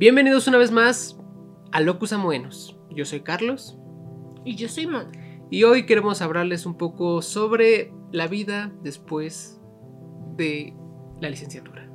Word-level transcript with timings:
Bienvenidos 0.00 0.48
una 0.48 0.56
vez 0.56 0.70
más 0.70 1.20
a 1.72 1.80
Locus 1.82 2.14
Amoenos. 2.14 2.74
Yo 2.88 3.04
soy 3.04 3.20
Carlos. 3.20 3.76
Y 4.46 4.56
yo 4.56 4.66
soy 4.66 4.86
Mon. 4.86 5.12
Y 5.50 5.64
hoy 5.64 5.84
queremos 5.84 6.22
hablarles 6.22 6.64
un 6.64 6.78
poco 6.78 7.20
sobre 7.20 7.92
la 8.10 8.26
vida 8.26 8.72
después 8.82 9.60
de 10.38 10.72
la 11.20 11.28
licenciatura. 11.28 11.86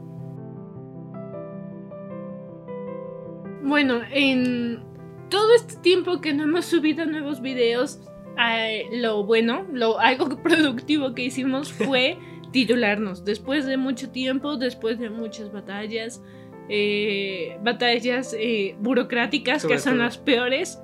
Bueno, 3.64 4.02
en 4.12 4.84
todo 5.32 5.56
este 5.56 5.78
tiempo 5.78 6.22
que 6.22 6.36
no 6.36 6.44
hemos 6.44 6.66
subido 6.66 7.08
nuevos 7.08 7.42
videos, 7.42 8.02
eh, 8.40 8.84
lo 8.92 9.26
bueno, 9.26 9.66
lo 9.74 9.98
algo 9.98 10.30
productivo 10.44 11.16
que 11.16 11.24
hicimos 11.24 11.74
fue 11.74 12.20
titularnos. 12.52 13.26
Después 13.26 13.66
de 13.66 13.78
mucho 13.78 14.12
tiempo, 14.12 14.58
después 14.58 15.00
de 15.00 15.10
muchas 15.10 15.52
batallas, 15.52 16.22
eh, 16.70 17.58
batallas 17.62 18.36
eh, 18.38 18.76
burocráticas 18.80 19.62
Sobre 19.62 19.76
que 19.76 19.82
son 19.82 19.94
todo. 19.94 20.04
las 20.04 20.18
peores, 20.18 20.80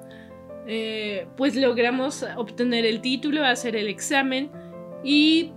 eh, 0.67 1.27
pues 1.37 1.55
logramos 1.55 2.25
obtener 2.37 2.85
el 2.85 3.01
título, 3.01 3.43
hacer 3.43 3.75
el 3.75 3.87
examen 3.87 4.51
y 5.03 5.51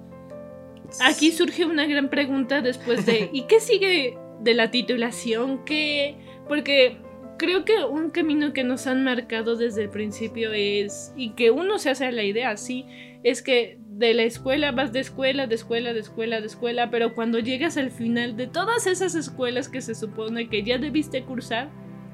aquí 1.01 1.31
surge 1.31 1.67
una 1.67 1.87
gran 1.87 2.09
pregunta 2.09 2.63
después 2.63 3.05
de 3.05 3.29
¿y 3.33 3.43
qué 3.43 3.61
sigue 3.61 4.17
de 4.41 4.55
la 4.55 4.71
titulación? 4.71 5.65
¿Qué? 5.65 6.17
Porque 6.49 6.99
creo 7.39 7.65
que 7.65 7.85
un 7.85 8.11
camino 8.11 8.53
que 8.53 8.65
nos 8.65 8.87
han 8.87 9.05
marcado 9.05 9.57
desde 9.57 9.83
el 9.83 9.91
principio 9.91 10.53
es 10.53 11.13
y 11.17 11.31
que 11.31 11.51
uno 11.51 11.79
se 11.79 11.91
hace 11.91 12.07
a 12.07 12.13
la 12.13 12.23
idea, 12.23 12.57
sí, 12.57 12.87
es 13.25 13.41
que 13.43 13.79
de 13.89 14.13
la 14.13 14.23
escuela 14.23 14.71
vas 14.71 14.93
de 14.93 15.01
escuela, 15.01 15.47
de 15.47 15.55
escuela, 15.55 15.95
de 15.95 16.01
escuela, 16.01 16.41
de 16.41 16.47
escuela, 16.47 16.91
pero 16.91 17.15
cuando 17.15 17.39
llegas 17.39 17.79
al 17.79 17.91
final 17.91 18.37
de 18.37 18.47
todas 18.47 18.87
esas 18.87 19.15
escuelas 19.15 19.71
que 19.71 19.81
se 19.81 19.95
supone 19.95 20.49
que 20.49 20.63
ya 20.63 20.77
debiste 20.77 21.25
cursar, 21.25 21.71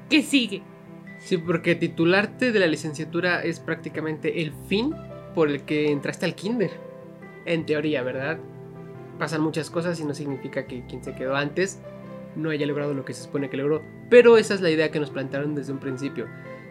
¿qué 0.09 0.23
sigue? 0.23 0.63
Sí, 1.19 1.37
porque 1.37 1.75
titularte 1.75 2.53
de 2.53 2.59
la 2.59 2.65
licenciatura 2.65 3.43
es 3.43 3.59
prácticamente 3.59 4.41
el 4.41 4.53
fin 4.67 4.95
por 5.35 5.49
el 5.49 5.63
que 5.63 5.91
entraste 5.91 6.25
al 6.25 6.33
kinder. 6.33 6.71
En 7.45 7.65
teoría, 7.65 8.03
¿verdad? 8.03 8.39
Pasan 9.19 9.41
muchas 9.41 9.69
cosas 9.69 9.99
y 9.99 10.05
no 10.05 10.13
significa 10.13 10.65
que 10.65 10.85
quien 10.85 11.03
se 11.03 11.13
quedó 11.13 11.35
antes 11.35 11.81
no 12.37 12.51
haya 12.51 12.65
logrado 12.65 12.93
lo 12.93 13.03
que 13.03 13.13
se 13.13 13.23
supone 13.23 13.49
que 13.49 13.57
logró. 13.57 13.83
Pero 14.09 14.37
esa 14.37 14.53
es 14.53 14.61
la 14.61 14.69
idea 14.69 14.91
que 14.91 14.99
nos 14.99 15.09
plantearon 15.09 15.55
desde 15.55 15.73
un 15.73 15.79
principio. 15.79 16.27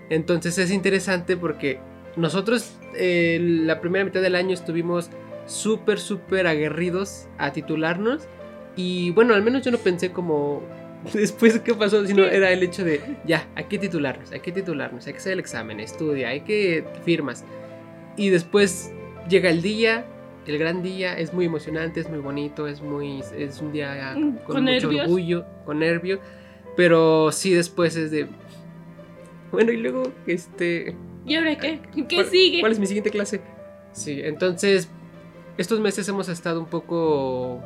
Entonces 0.08 0.56
es 0.56 0.70
interesante 0.70 1.36
porque 1.36 1.78
nosotros 2.16 2.76
eh, 2.94 3.38
la 3.40 3.80
primera 3.80 4.04
mitad 4.04 4.20
del 4.20 4.34
año 4.34 4.54
estuvimos 4.54 5.10
súper, 5.46 5.98
súper 5.98 6.46
aguerridos 6.46 7.28
a 7.38 7.52
titularnos. 7.52 8.28
Y 8.76 9.10
bueno, 9.10 9.34
al 9.34 9.42
menos 9.42 9.62
yo 9.62 9.70
no 9.70 9.78
pensé 9.78 10.12
como 10.12 10.62
después 11.12 11.58
qué 11.60 11.74
pasó, 11.74 12.06
sino 12.06 12.24
era 12.24 12.50
el 12.50 12.62
hecho 12.62 12.84
de 12.84 13.00
ya, 13.24 13.48
hay 13.54 13.64
que 13.64 13.78
titularnos, 13.78 14.32
hay 14.32 14.40
que 14.40 14.52
titularnos, 14.52 15.06
hay 15.06 15.12
que 15.12 15.18
hacer 15.18 15.32
el 15.34 15.40
examen, 15.40 15.80
estudia, 15.80 16.28
hay 16.28 16.40
que 16.42 16.84
firmas. 17.04 17.44
Y 18.16 18.30
después 18.30 18.92
llega 19.28 19.50
el 19.50 19.62
día, 19.62 20.04
el 20.46 20.58
gran 20.58 20.82
día, 20.82 21.16
es 21.16 21.32
muy 21.32 21.44
emocionante, 21.44 22.00
es 22.00 22.08
muy 22.08 22.18
bonito, 22.18 22.66
es 22.66 22.80
muy 22.80 23.22
es 23.36 23.60
un 23.60 23.72
día 23.72 24.14
Mm, 24.16 24.36
con, 24.38 24.54
con 24.54 24.64
mucho 24.64 24.88
nervios. 24.88 25.02
orgullo, 25.06 25.44
con 25.64 25.78
nervio, 25.78 26.20
pero 26.76 27.30
sí 27.32 27.52
después 27.52 27.96
es 27.96 28.10
de 28.10 28.26
bueno, 29.52 29.72
y 29.72 29.76
luego 29.78 30.12
este 30.26 30.94
¿Y 31.26 31.34
ahora 31.36 31.56
qué? 31.58 31.80
¿Qué 32.08 32.16
¿Cuál- 32.16 32.26
sigue? 32.26 32.60
¿Cuál 32.60 32.72
es 32.72 32.78
mi 32.78 32.86
siguiente 32.86 33.10
clase? 33.10 33.40
Sí, 33.92 34.20
entonces 34.22 34.88
estos 35.58 35.80
meses 35.80 36.08
hemos 36.08 36.28
estado 36.28 36.60
un 36.60 36.66
poco 36.66 37.60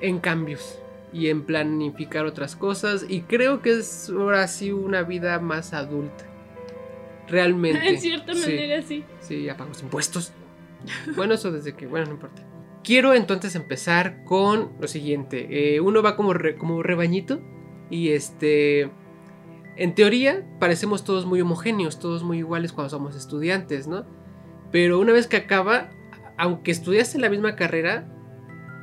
en 0.00 0.18
cambios 0.20 0.78
y 1.12 1.28
en 1.28 1.42
planificar 1.44 2.24
otras 2.26 2.56
cosas 2.56 3.04
y 3.08 3.20
creo 3.22 3.62
que 3.62 3.70
es 3.78 4.08
ahora 4.10 4.46
sí 4.48 4.72
una 4.72 5.02
vida 5.02 5.38
más 5.40 5.72
adulta. 5.74 6.24
Realmente. 7.28 7.88
En 7.88 8.00
cierta 8.00 8.34
Sí, 8.34 8.40
manera 8.40 8.82
sí. 8.82 9.04
Sí, 9.20 9.42
ya 9.44 9.56
pagamos 9.56 9.82
impuestos. 9.82 10.32
Bueno, 11.16 11.32
eso 11.34 11.50
desde 11.50 11.74
que, 11.74 11.86
bueno, 11.86 12.06
no 12.06 12.12
importa. 12.12 12.42
Quiero 12.82 13.14
entonces 13.14 13.54
empezar 13.54 14.22
con 14.24 14.72
lo 14.78 14.86
siguiente. 14.86 15.46
Eh, 15.76 15.80
uno 15.80 16.02
va 16.02 16.14
como, 16.16 16.34
re- 16.34 16.56
como 16.56 16.82
rebañito 16.82 17.40
y 17.88 18.10
este... 18.10 18.90
En 19.76 19.94
teoría 19.94 20.46
parecemos 20.60 21.04
todos 21.04 21.26
muy 21.26 21.40
homogéneos, 21.40 21.98
todos 21.98 22.22
muy 22.22 22.38
iguales 22.38 22.72
cuando 22.72 22.90
somos 22.90 23.16
estudiantes, 23.16 23.86
¿no? 23.86 24.04
Pero 24.70 25.00
una 25.00 25.12
vez 25.12 25.26
que 25.26 25.36
acaba, 25.36 25.90
aunque 26.36 26.70
estudiaste 26.70 27.18
la 27.18 27.28
misma 27.28 27.56
carrera, 27.56 28.08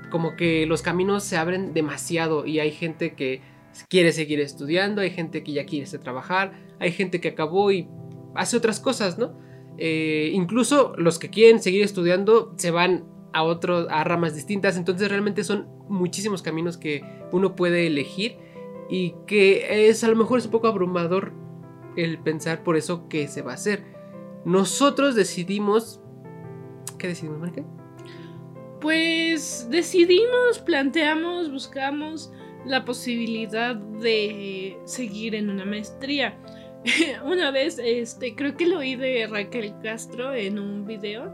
como 0.10 0.36
que 0.36 0.66
los 0.66 0.82
caminos 0.82 1.24
se 1.24 1.38
abren 1.38 1.74
demasiado 1.74 2.46
y 2.46 2.60
hay 2.60 2.72
gente 2.72 3.16
que 3.16 3.42
quiere 3.88 4.12
seguir 4.12 4.42
estudiando, 4.42 5.02
hay 5.02 5.12
gente 5.12 5.44
que 5.44 5.54
ya 5.54 5.66
quiere 5.66 5.86
trabajar, 5.98 6.54
hay 6.80 6.92
gente 6.92 7.22
que 7.22 7.30
acabó 7.30 7.72
y 7.72 7.88
hace 8.36 8.58
otras 8.58 8.80
cosas, 8.80 9.18
¿no? 9.18 9.34
Eh, 9.78 10.32
incluso 10.34 10.94
los 10.98 11.18
que 11.18 11.30
quieren 11.30 11.62
seguir 11.62 11.84
estudiando 11.84 12.54
se 12.58 12.72
van 12.72 13.06
a 13.34 13.44
otros 13.44 13.88
a 13.90 14.04
ramas 14.04 14.36
distintas 14.36 14.76
entonces 14.76 15.08
realmente 15.08 15.46
son 15.46 15.70
muchísimos 15.88 16.42
caminos 16.42 16.78
que 16.78 17.02
uno 17.32 17.56
puede 17.56 17.88
elegir 17.88 18.36
y 18.92 19.16
que 19.26 19.90
es 19.90 20.04
a 20.04 20.10
lo 20.10 20.16
mejor 20.16 20.38
es 20.38 20.46
un 20.46 20.52
poco 20.52 20.68
abrumador 20.68 21.34
el 21.96 22.20
pensar 22.20 22.64
por 22.64 22.78
eso 22.78 23.08
qué 23.10 23.28
se 23.28 23.42
va 23.42 23.52
a 23.52 23.56
hacer 23.56 23.84
nosotros 24.46 25.16
decidimos 25.16 26.02
qué 27.00 27.08
decidimos 27.08 27.40
Mónica 27.40 27.64
Pues 28.80 29.68
decidimos, 29.72 30.60
planteamos, 30.60 31.52
buscamos 31.52 32.32
la 32.66 32.86
posibilidad 32.86 33.76
de 33.76 34.78
seguir 34.86 35.36
en 35.36 35.50
una 35.50 35.66
maestría. 35.66 36.38
una 37.26 37.52
vez, 37.52 37.80
este, 37.84 38.36
creo 38.36 38.56
que 38.56 38.68
lo 38.68 38.80
oí 38.80 38.96
de 38.96 39.28
Raquel 39.28 39.74
Castro 39.82 40.34
en 40.34 40.60
un 40.60 40.86
video 40.86 41.34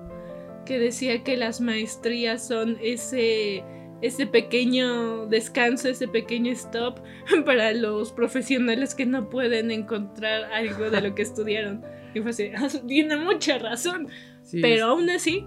que 0.65 0.79
decía 0.79 1.23
que 1.23 1.37
las 1.37 1.61
maestrías 1.61 2.47
son 2.47 2.77
ese, 2.81 3.63
ese 4.01 4.27
pequeñño 4.27 5.25
descanso, 5.27 5.89
ese 5.89 6.07
pequeño 6.07 6.51
stop 6.53 6.99
para 7.45 7.73
los 7.73 8.11
profesionales 8.11 8.95
que 8.95 9.05
no 9.05 9.29
pueden 9.29 9.71
encontrar 9.71 10.45
algo 10.53 10.89
de 10.89 11.01
lo 11.01 11.15
que 11.15 11.21
estudiaron. 11.23 11.83
Y 12.13 12.21
fue 12.21 12.31
así, 12.31 12.51
tiene 12.87 13.17
mucha 13.17 13.57
razón. 13.57 14.07
Sí, 14.43 14.61
Pero 14.61 14.87
aún 14.87 15.09
así, 15.09 15.45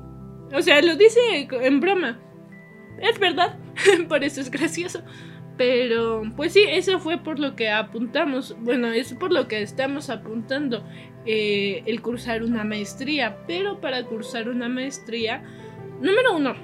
o 0.52 0.60
sea, 0.62 0.82
lo 0.82 0.96
dice 0.96 1.48
en 1.50 1.80
broma. 1.80 2.20
Es 3.00 3.18
verdad, 3.18 3.58
por 4.08 4.22
eso 4.24 4.40
es 4.40 4.50
gracioso. 4.50 5.02
Pero, 5.56 6.22
pues 6.36 6.54
sí, 6.54 6.64
eso 6.66 6.98
fue 6.98 7.18
por 7.18 7.38
lo 7.38 7.54
que 7.54 7.70
apuntamos. 7.70 8.56
Bueno, 8.60 8.88
es 8.88 9.12
por 9.12 9.30
lo 9.30 9.46
que 9.46 9.60
estamos 9.60 10.08
apuntando 10.08 10.82
eh, 11.26 11.82
el 11.84 12.00
cursar 12.00 12.42
una 12.42 12.64
maestría. 12.64 13.44
Pero 13.46 13.78
para 13.80 14.04
cursar 14.04 14.48
una 14.48 14.70
maestría, 14.70 15.42
número 16.00 16.36
uno, 16.36 16.54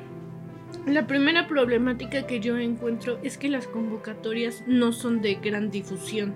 la 0.86 1.06
primera 1.06 1.48
problemática 1.48 2.26
que 2.26 2.40
yo 2.40 2.56
encuentro 2.58 3.18
es 3.22 3.36
que 3.36 3.48
las 3.48 3.66
convocatorias 3.66 4.62
no 4.66 4.92
son 4.92 5.20
de 5.20 5.34
gran 5.34 5.70
difusión. 5.70 6.32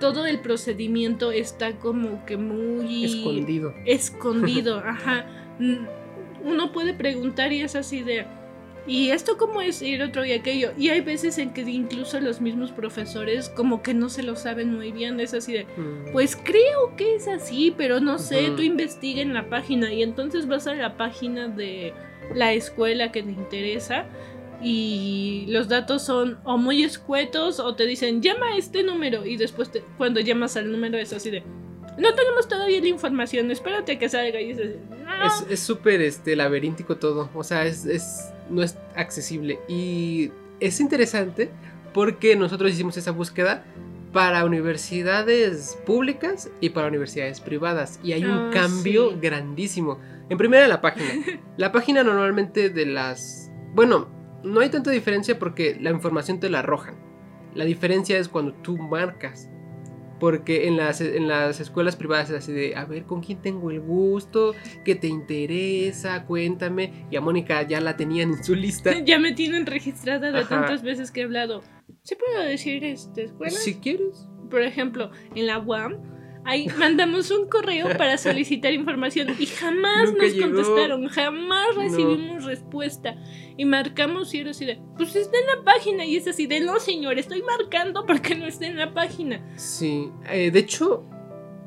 Todo 0.00 0.26
el 0.26 0.40
procedimiento 0.40 1.32
está 1.32 1.72
como 1.78 2.24
que 2.24 2.36
muy 2.36 3.04
escondido 3.04 3.74
escondido, 3.84 4.78
ajá. 4.84 5.26
Mm, 5.58 5.86
Uno 6.44 6.72
puede 6.72 6.94
preguntar 6.94 7.52
y 7.52 7.62
es 7.62 7.74
así 7.74 8.02
de, 8.02 8.26
¿y 8.86 9.10
esto 9.10 9.36
cómo 9.38 9.60
es 9.62 9.80
ir 9.82 10.02
otro 10.02 10.24
y 10.24 10.32
aquello? 10.32 10.72
Y 10.76 10.88
hay 10.90 11.00
veces 11.00 11.38
en 11.38 11.52
que 11.54 11.62
incluso 11.62 12.20
los 12.20 12.40
mismos 12.40 12.70
profesores 12.70 13.48
como 13.48 13.82
que 13.82 13.94
no 13.94 14.08
se 14.08 14.22
lo 14.22 14.36
saben 14.36 14.74
muy 14.74 14.92
bien, 14.92 15.18
es 15.20 15.32
así 15.34 15.52
de, 15.52 15.64
Mm, 15.76 16.12
pues 16.12 16.36
creo 16.36 16.94
que 16.96 17.16
es 17.16 17.26
así, 17.28 17.72
pero 17.76 17.98
no 18.00 18.18
sé, 18.18 18.50
tú 18.56 18.62
investiga 18.62 19.22
en 19.22 19.32
la 19.32 19.48
página 19.48 19.92
y 19.92 20.02
entonces 20.02 20.46
vas 20.46 20.66
a 20.66 20.74
la 20.74 20.96
página 20.96 21.48
de 21.48 21.92
la 22.34 22.52
escuela 22.52 23.10
que 23.12 23.22
te 23.22 23.30
interesa 23.30 24.06
y 24.62 25.44
los 25.48 25.68
datos 25.68 26.02
son 26.02 26.38
o 26.44 26.56
muy 26.56 26.84
escuetos 26.84 27.60
o 27.60 27.74
te 27.74 27.86
dicen 27.86 28.22
llama 28.22 28.46
a 28.52 28.56
este 28.56 28.82
número 28.82 29.26
y 29.26 29.36
después 29.36 29.70
te- 29.70 29.82
cuando 29.98 30.20
llamas 30.20 30.56
al 30.56 30.70
número 30.70 30.96
es 30.98 31.12
así 31.12 31.30
de 31.30 31.42
no 31.98 32.12
tenemos 32.14 32.48
todavía 32.48 32.80
la 32.80 32.88
información, 32.88 33.50
espérate 33.52 33.92
a 33.92 33.98
que 34.00 34.08
salga 34.08 34.40
y 34.40 34.50
es 34.50 34.58
así, 34.58 34.74
"No". 34.90 35.26
Es- 35.26 35.46
es 35.48 35.60
súper 35.60 36.00
este, 36.02 36.34
laberíntico 36.34 36.96
todo. 36.96 37.30
O 37.34 37.44
sea, 37.44 37.66
es, 37.66 37.86
es- 37.86 38.32
no 38.50 38.62
es 38.64 38.76
accesible. 38.96 39.60
Y 39.68 40.32
es 40.58 40.80
interesante 40.80 41.50
porque 41.92 42.34
nosotros 42.34 42.72
hicimos 42.72 42.96
esa 42.96 43.12
búsqueda 43.12 43.64
para 44.12 44.44
universidades 44.44 45.78
públicas 45.86 46.50
y 46.60 46.70
para 46.70 46.88
universidades 46.88 47.40
privadas. 47.40 48.00
Y 48.02 48.10
hay 48.12 48.24
un 48.24 48.30
Ah, 48.30 48.50
cambio 48.52 49.10
sí. 49.10 49.16
grandísimo. 49.22 50.00
En 50.28 50.38
primera, 50.38 50.66
la 50.68 50.80
página. 50.80 51.08
La 51.56 51.70
página 51.72 52.02
normalmente 52.02 52.70
de 52.70 52.86
las... 52.86 53.50
Bueno, 53.74 54.08
no 54.42 54.60
hay 54.60 54.68
tanta 54.70 54.90
diferencia 54.90 55.38
porque 55.38 55.76
la 55.80 55.90
información 55.90 56.40
te 56.40 56.50
la 56.50 56.60
arrojan. 56.60 56.96
La 57.54 57.64
diferencia 57.64 58.18
es 58.18 58.28
cuando 58.28 58.52
tú 58.54 58.76
marcas. 58.78 59.50
Porque 60.20 60.68
en 60.68 60.76
las, 60.76 61.00
en 61.00 61.28
las 61.28 61.60
escuelas 61.60 61.96
privadas 61.96 62.30
es 62.30 62.36
así 62.36 62.52
de, 62.52 62.76
a 62.76 62.84
ver, 62.84 63.04
¿con 63.04 63.20
quién 63.20 63.42
tengo 63.42 63.70
el 63.70 63.80
gusto? 63.80 64.54
¿Qué 64.84 64.94
te 64.94 65.08
interesa? 65.08 66.24
Cuéntame. 66.24 67.06
Y 67.10 67.16
a 67.16 67.20
Mónica 67.20 67.62
ya 67.62 67.80
la 67.80 67.96
tenían 67.96 68.30
en 68.30 68.44
su 68.44 68.54
lista. 68.54 68.92
Ya 69.04 69.18
me 69.18 69.32
tienen 69.32 69.66
registrada 69.66 70.32
de 70.32 70.38
Ajá. 70.38 70.48
tantas 70.60 70.82
veces 70.82 71.10
que 71.10 71.20
he 71.20 71.24
hablado. 71.24 71.62
¿Sí 72.02 72.14
puedo 72.14 72.42
decir 72.46 72.84
este 72.84 73.24
escuela? 73.24 73.50
Si 73.52 73.74
quieres. 73.76 74.28
por 74.50 74.62
ejemplo, 74.62 75.10
en 75.34 75.46
la 75.46 75.58
UAM, 75.58 75.96
ahí 76.44 76.66
mandamos 76.78 77.30
un 77.30 77.48
correo 77.48 77.88
para 77.96 78.16
solicitar 78.18 78.72
información 78.72 79.28
y 79.38 79.46
jamás 79.46 80.10
Nunca 80.10 80.22
nos 80.24 80.32
llegó. 80.34 80.46
contestaron, 80.48 81.08
jamás 81.08 81.66
No. 81.76 81.82
recibimos 81.82 82.44
respuesta. 82.44 83.16
Y 83.56 83.64
marcamos 83.64 84.34
y 84.34 84.40
era 84.40 84.50
así 84.50 84.64
de, 84.64 84.80
pues 84.96 85.14
está 85.14 85.38
en 85.38 85.46
la 85.46 85.64
página. 85.64 86.04
Y 86.04 86.16
es 86.16 86.26
así 86.26 86.46
de, 86.46 86.60
no 86.60 86.78
señor, 86.80 87.18
estoy 87.18 87.42
marcando 87.42 88.04
porque 88.06 88.34
no 88.34 88.46
está 88.46 88.66
en 88.66 88.76
la 88.76 88.92
página. 88.92 89.44
Sí, 89.56 90.10
eh, 90.28 90.50
de 90.50 90.58
hecho, 90.58 91.04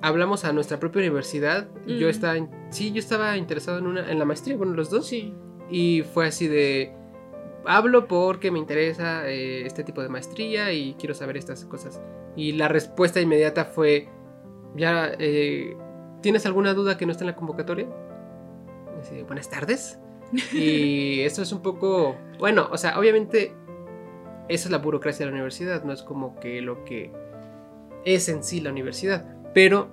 hablamos 0.01 0.43
a 0.45 0.51
nuestra 0.53 0.79
propia 0.79 0.99
universidad. 1.01 1.69
Yo 1.87 2.07
Mm. 2.07 2.09
estaba, 2.09 2.37
in- 2.37 2.49
sí, 2.69 2.91
yo 2.91 2.99
estaba 2.99 3.37
interesado 3.37 3.77
en 3.79 3.87
una, 3.87 4.11
en 4.11 4.19
la 4.19 4.25
maestría, 4.25 4.57
bueno, 4.57 4.73
los 4.73 4.89
dos. 4.89 5.07
Sí. 5.07 5.33
Y 5.71 6.03
fue 6.13 6.27
así 6.27 6.47
de, 6.47 6.93
hablo 7.65 8.07
porque 8.07 8.51
me 8.51 8.59
interesa 8.59 9.29
eh, 9.29 9.65
este 9.65 9.83
tipo 9.83 10.01
de 10.01 10.09
maestría 10.09 10.71
y 10.73 10.93
quiero 10.99 11.13
saber 11.15 11.37
estas 11.37 11.65
cosas. 11.65 12.01
Y 12.35 12.51
la 12.53 12.67
respuesta 12.67 13.19
inmediata 13.21 13.65
fue, 13.65 14.09
ya, 14.75 15.11
eh, 15.19 15.75
¿tienes 16.21 16.45
alguna 16.45 16.73
duda 16.73 16.97
que 16.97 17.05
no 17.05 17.11
está 17.11 17.23
en 17.23 17.27
la 17.31 17.35
convocatoria? 17.35 17.87
Así 18.99 19.21
Buenas 19.23 19.49
tardes. 19.49 19.99
Y 20.53 21.19
eso 21.25 21.41
es 21.41 21.51
un 21.51 21.61
poco, 21.61 22.15
bueno, 22.39 22.67
o 22.71 22.77
sea, 22.77 22.99
obviamente 22.99 23.53
esa 24.49 24.67
es 24.67 24.71
la 24.71 24.77
burocracia 24.77 25.25
de 25.25 25.31
la 25.31 25.35
universidad, 25.35 25.83
no 25.83 25.93
es 25.93 26.03
como 26.03 26.39
que 26.39 26.61
lo 26.61 26.83
que 26.85 27.11
es 28.05 28.29
en 28.29 28.43
sí 28.43 28.61
la 28.61 28.71
universidad, 28.71 29.25
pero 29.53 29.89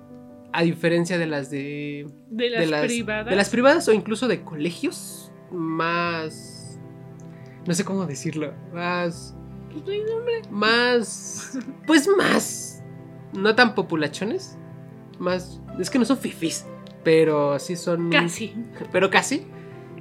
a 0.53 0.63
diferencia 0.63 1.17
de 1.17 1.27
las 1.27 1.49
de 1.49 2.07
De 2.29 2.49
las, 2.49 2.61
de 2.61 2.67
las 2.67 2.85
privadas. 2.85 3.29
de 3.29 3.35
las 3.35 3.49
privadas 3.49 3.87
o 3.89 3.93
incluso 3.93 4.27
de 4.29 4.41
colegios 4.43 5.31
más 5.51 6.79
no 7.67 7.73
sé 7.73 7.83
cómo 7.83 8.05
decirlo, 8.05 8.53
más 8.73 9.35
Pues, 9.71 9.83
no 9.83 9.91
hay 9.91 10.03
nombre. 10.03 10.41
más 10.49 11.57
pues 11.85 12.07
más 12.07 12.83
no 13.33 13.53
tan 13.55 13.75
populachones, 13.75 14.57
más 15.19 15.59
es 15.79 15.89
que 15.89 15.99
no 15.99 16.05
son 16.05 16.17
fifis, 16.17 16.65
pero 17.03 17.57
sí 17.59 17.75
son 17.75 18.09
Casi. 18.09 18.53
pero 18.91 19.09
casi 19.09 19.43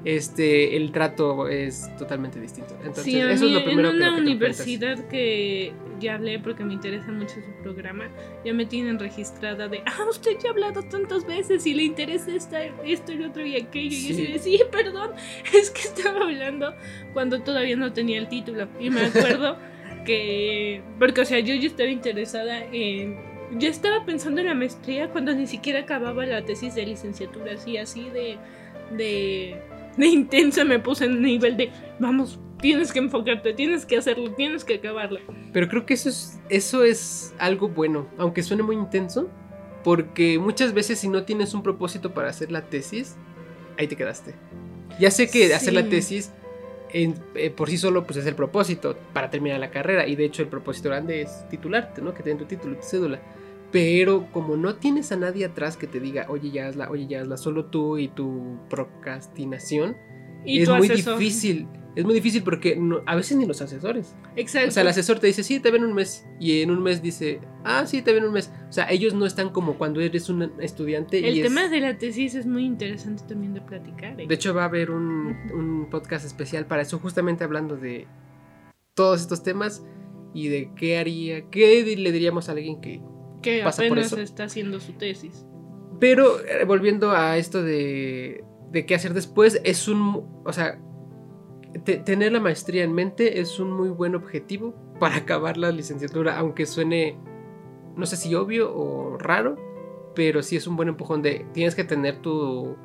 este 0.04 0.76
el 0.76 0.92
trato 0.92 1.48
es 1.48 1.88
totalmente 1.96 2.38
distinto. 2.40 2.74
Entonces, 2.80 3.04
Sí, 3.04 3.20
a 3.20 3.30
eso 3.32 3.44
mí 3.44 3.50
es 3.54 3.58
lo 3.60 3.64
primero 3.64 3.88
en 3.90 3.94
que- 3.98 4.02
una 4.02 4.14
que 4.16 4.20
universidad 4.20 4.98
que 5.08 5.72
ya 6.00 6.14
hablé 6.16 6.38
porque 6.40 6.62
me 6.64 6.74
interesa 6.74 7.10
mucho 7.10 7.36
su 7.36 7.62
programa, 7.62 8.08
ya 8.44 8.52
me 8.52 8.66
tienen 8.66 8.98
registrada 8.98 9.66
de, 9.68 9.80
ah, 9.86 10.04
usted 10.10 10.32
ya 10.42 10.50
ha 10.50 10.52
hablado 10.52 10.82
tantas 10.82 11.24
veces 11.26 11.64
y 11.66 11.72
le 11.72 11.84
interesa 11.84 12.34
esta, 12.34 12.62
esto 12.84 13.12
y 13.12 13.22
otro 13.22 13.46
y 13.46 13.56
aquello. 13.56 13.96
Y 13.96 14.08
yo 14.08 14.12
así 14.14 14.26
de, 14.32 14.38
sí, 14.40 14.60
perdón, 14.70 15.12
es 15.54 15.70
que 15.70 15.82
estaba 15.82 16.20
hablando 16.20 16.74
cuando 17.14 17.40
todavía 17.42 17.76
no 17.76 17.92
tenía 17.94 18.18
el 18.18 18.28
título. 18.28 18.68
Y 18.78 18.90
me 18.90 19.02
acuerdo 19.06 19.56
que, 20.04 20.82
porque 20.98 21.22
o 21.22 21.24
sea, 21.24 21.38
yo 21.40 21.54
ya 21.54 21.66
estaba 21.68 21.88
interesada 21.88 22.62
en... 22.72 23.33
Ya 23.58 23.68
estaba 23.68 24.04
pensando 24.04 24.40
en 24.40 24.48
la 24.48 24.54
maestría 24.54 25.10
cuando 25.10 25.34
ni 25.34 25.46
siquiera 25.46 25.80
acababa 25.80 26.26
la 26.26 26.44
tesis 26.44 26.74
de 26.74 26.86
licenciatura, 26.86 27.52
así, 27.54 27.76
así 27.76 28.10
de... 28.10 28.38
de 28.90 29.62
de 29.96 30.06
intensa 30.06 30.64
me 30.64 30.78
puse 30.78 31.04
en 31.04 31.22
nivel 31.22 31.56
de, 31.56 31.70
vamos, 31.98 32.38
tienes 32.60 32.92
que 32.92 32.98
enfocarte, 32.98 33.52
tienes 33.54 33.86
que 33.86 33.96
hacerlo, 33.96 34.32
tienes 34.32 34.64
que 34.64 34.74
acabarlo. 34.74 35.20
Pero 35.52 35.68
creo 35.68 35.86
que 35.86 35.94
eso 35.94 36.08
es, 36.08 36.40
eso 36.48 36.84
es 36.84 37.34
algo 37.38 37.68
bueno, 37.68 38.08
aunque 38.18 38.42
suene 38.42 38.62
muy 38.62 38.76
intenso, 38.76 39.28
porque 39.82 40.38
muchas 40.38 40.72
veces 40.72 40.98
si 40.98 41.08
no 41.08 41.24
tienes 41.24 41.54
un 41.54 41.62
propósito 41.62 42.14
para 42.14 42.28
hacer 42.28 42.50
la 42.50 42.62
tesis, 42.62 43.16
ahí 43.78 43.86
te 43.86 43.96
quedaste. 43.96 44.34
Ya 44.98 45.10
sé 45.10 45.28
que 45.28 45.52
hacer 45.54 45.74
la 45.74 45.88
tesis 45.88 46.32
en- 46.94 47.14
eh, 47.34 47.50
por 47.50 47.68
sí 47.68 47.76
solo 47.76 48.04
pues 48.04 48.16
es 48.18 48.24
el 48.26 48.34
propósito 48.34 48.96
para 49.12 49.28
terminar 49.28 49.60
la 49.60 49.70
carrera 49.70 50.06
y 50.06 50.16
de 50.16 50.24
hecho 50.24 50.40
el 50.42 50.48
propósito 50.48 50.88
grande 50.88 51.20
es 51.20 51.46
titularte, 51.50 52.00
¿no? 52.00 52.14
Que 52.14 52.22
te 52.22 52.30
den 52.30 52.38
tu 52.38 52.46
título 52.46 52.76
tu 52.76 52.82
cédula. 52.84 53.20
Pero 53.72 54.28
como 54.32 54.56
no 54.56 54.76
tienes 54.76 55.10
a 55.10 55.16
nadie 55.16 55.44
atrás 55.44 55.76
que 55.76 55.88
te 55.88 55.98
diga, 55.98 56.26
oye, 56.28 56.50
ya 56.52 56.68
hazla, 56.68 56.88
oye, 56.90 57.06
ya 57.08 57.20
hazla, 57.22 57.36
solo 57.36 57.64
tú 57.66 57.98
y 57.98 58.06
tu 58.08 58.58
procrastinación, 58.70 59.96
Y 60.46 60.60
es 60.62 60.68
muy 60.78 60.88
difícil. 61.18 61.68
Es 61.96 62.04
muy 62.04 62.14
difícil 62.14 62.42
porque 62.42 62.74
no- 62.76 63.02
a 63.06 63.14
veces 63.14 63.36
ni 63.36 63.46
los 63.46 63.60
asesores. 63.62 64.14
Exacto. 64.36 64.68
O 64.68 64.72
sea, 64.72 64.82
el 64.82 64.88
asesor 64.88 65.20
te 65.20 65.26
dice, 65.28 65.42
sí, 65.44 65.60
te 65.60 65.70
ven 65.70 65.84
un 65.84 65.92
mes. 65.94 66.26
Y 66.40 66.60
en 66.62 66.70
un 66.72 66.82
mes 66.82 67.02
dice, 67.02 67.40
ah, 67.64 67.86
sí, 67.86 68.02
te 68.02 68.12
ven 68.12 68.24
un 68.24 68.32
mes. 68.32 68.50
O 68.68 68.72
sea, 68.72 68.90
ellos 68.90 69.14
no 69.14 69.26
están 69.26 69.50
como 69.50 69.74
cuando 69.78 70.00
eres 70.00 70.28
un 70.28 70.50
estudiante. 70.60 71.18
el 71.28 71.36
y 71.36 71.40
es- 71.40 71.46
tema 71.46 71.68
de 71.68 71.80
la 71.80 71.96
tesis 71.98 72.34
es 72.34 72.46
muy 72.46 72.64
interesante 72.64 73.22
también 73.28 73.54
de 73.54 73.60
platicar. 73.60 74.20
¿eh? 74.20 74.26
De 74.26 74.34
hecho, 74.34 74.52
va 74.54 74.62
a 74.62 74.66
haber 74.66 74.90
un, 74.90 75.36
un 75.54 75.88
podcast 75.90 76.26
especial 76.26 76.66
para 76.66 76.82
eso, 76.82 76.98
justamente 76.98 77.44
hablando 77.44 77.76
de 77.76 78.06
todos 78.94 79.20
estos 79.20 79.42
temas 79.42 79.84
y 80.34 80.48
de 80.48 80.70
qué 80.74 80.98
haría, 80.98 81.48
qué 81.50 81.84
le 81.96 82.10
diríamos 82.12 82.48
a 82.48 82.52
alguien 82.52 82.80
que... 82.80 83.00
que 83.42 83.62
pasa 83.62 83.82
por 83.82 83.92
apenas 83.92 84.06
eso. 84.12 84.20
está 84.20 84.44
haciendo 84.44 84.80
su 84.80 84.94
tesis. 84.94 85.46
Pero 86.00 86.40
eh, 86.44 86.64
volviendo 86.64 87.12
a 87.12 87.36
esto 87.36 87.62
de, 87.62 88.42
de 88.72 88.84
qué 88.84 88.96
hacer 88.96 89.14
después, 89.14 89.60
es 89.64 89.86
un... 89.86 90.24
O 90.44 90.52
sea, 90.52 90.80
tener 91.82 92.32
la 92.32 92.40
maestría 92.40 92.84
en 92.84 92.92
mente 92.92 93.40
es 93.40 93.58
un 93.58 93.72
muy 93.72 93.88
buen 93.88 94.14
objetivo 94.14 94.74
para 95.00 95.16
acabar 95.16 95.56
la 95.56 95.70
licenciatura, 95.70 96.38
aunque 96.38 96.66
suene, 96.66 97.16
no 97.96 98.06
sé 98.06 98.16
si 98.16 98.34
obvio 98.34 98.74
o 98.74 99.18
raro, 99.18 99.56
pero 100.14 100.42
sí 100.42 100.56
es 100.56 100.66
un 100.66 100.76
buen 100.76 100.88
empujón 100.88 101.22
de 101.22 101.46
tienes 101.52 101.74
que 101.74 101.84
tener 101.84 102.18
tu, 102.18 102.76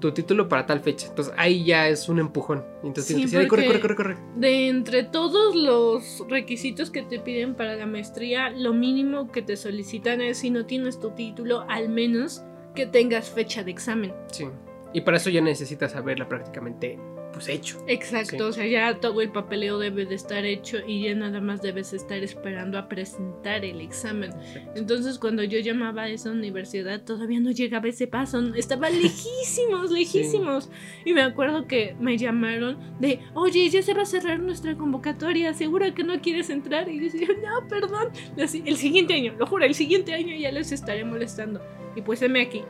tu 0.00 0.12
título 0.12 0.48
para 0.48 0.66
tal 0.66 0.80
fecha. 0.80 1.08
Entonces 1.08 1.34
ahí 1.36 1.64
ya 1.64 1.88
es 1.88 2.08
un 2.08 2.20
empujón. 2.20 2.64
Entonces 2.84 3.06
Sí, 3.06 3.14
tienes 3.14 3.30
que 3.32 3.38
decir, 3.38 3.40
"Ay, 3.40 3.48
corre, 3.48 3.66
corre, 3.66 3.80
corre, 3.80 3.96
corre. 3.96 4.16
De 4.36 4.68
entre 4.68 5.02
todos 5.02 5.56
los 5.56 6.24
requisitos 6.28 6.90
que 6.90 7.02
te 7.02 7.18
piden 7.18 7.54
para 7.56 7.74
la 7.74 7.86
maestría, 7.86 8.50
lo 8.50 8.72
mínimo 8.72 9.32
que 9.32 9.42
te 9.42 9.56
solicitan 9.56 10.20
es 10.20 10.38
si 10.38 10.50
no 10.50 10.66
tienes 10.66 11.00
tu 11.00 11.10
título, 11.10 11.64
al 11.68 11.88
menos 11.88 12.42
que 12.74 12.86
tengas 12.86 13.30
fecha 13.30 13.64
de 13.64 13.72
examen. 13.72 14.12
Sí. 14.30 14.46
Y 14.92 15.00
para 15.00 15.16
eso 15.16 15.30
ya 15.30 15.40
necesitas 15.40 15.92
saberla 15.92 16.28
prácticamente 16.28 16.98
pues 17.38 17.48
hecho. 17.48 17.82
Exacto, 17.86 18.36
Sí. 18.36 18.40
o 18.42 18.52
sea, 18.52 18.66
ya 18.66 19.00
todo 19.00 19.20
el 19.20 19.30
papeleo 19.30 19.78
debe 19.78 20.04
de 20.06 20.14
estar 20.14 20.44
hecho 20.44 20.78
y 20.86 21.02
ya 21.02 21.14
nada 21.14 21.40
más 21.40 21.62
debes 21.62 21.92
estar 21.92 22.22
esperando 22.22 22.78
a 22.78 22.88
presentar 22.88 23.64
el 23.64 23.80
examen. 23.80 24.32
Entonces, 24.74 25.18
cuando 25.18 25.42
yo 25.44 25.58
llamaba 25.60 26.02
a 26.02 26.08
esa 26.08 26.30
universidad, 26.30 27.02
todavía 27.02 27.40
no 27.40 27.50
llegaba 27.50 27.88
ese 27.88 28.06
paso, 28.06 28.54
estaba 28.54 28.90
lejísimos, 28.90 29.90
lejísimos. 29.92 30.70
Y 31.04 31.12
me 31.12 31.22
acuerdo 31.22 31.66
que 31.66 31.96
me 32.00 32.16
llamaron 32.18 32.78
de, 33.00 33.20
oye, 33.34 33.68
ya 33.68 33.82
se 33.82 33.94
va 33.94 34.02
a 34.02 34.06
cerrar 34.06 34.40
nuestra 34.40 34.76
convocatoria, 34.76 35.54
¿seguro 35.54 35.92
que 35.94 36.04
no 36.04 36.20
quieres 36.20 36.50
entrar? 36.50 36.88
Y 36.88 36.96
yo 36.98 37.04
decía, 37.04 37.28
no, 37.42 37.68
perdón, 37.68 38.08
el 38.36 38.76
siguiente 38.76 39.14
año, 39.14 39.34
lo 39.38 39.46
juro, 39.46 39.64
el 39.64 39.74
siguiente 39.74 40.12
año 40.14 40.36
ya 40.36 40.50
les 40.52 40.72
estaré 40.72 41.04
molestando. 41.04 41.60
Y 41.96 42.02
pues 42.02 42.20
heme 42.22 42.42
aquí, 42.42 42.62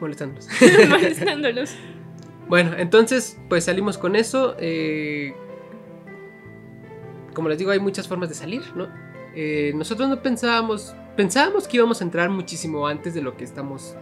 Molestándolos. 0.00 0.48
molestándolos. 0.88 1.74
Bueno, 2.48 2.72
entonces, 2.76 3.38
pues 3.48 3.64
salimos 3.64 3.98
con 3.98 4.16
eso. 4.16 4.56
eh, 4.58 5.34
como 7.34 7.48
les 7.50 7.58
digo, 7.58 7.70
hay 7.70 7.80
muchas 7.80 8.08
formas 8.08 8.28
de 8.30 8.34
salir, 8.34 8.62
¿no? 8.74 8.88
Eh, 9.34 9.72
nosotros 9.74 10.08
no 10.08 10.22
pensábamos, 10.22 10.94
pensábamos 11.16 11.68
que 11.68 11.76
íbamos 11.76 12.00
a 12.00 12.04
entrar 12.04 12.30
muchísimo 12.30 12.86
antes 12.86 13.12
de 13.12 13.20
lo 13.20 13.36
que 13.36 13.44
estamos 13.44 13.94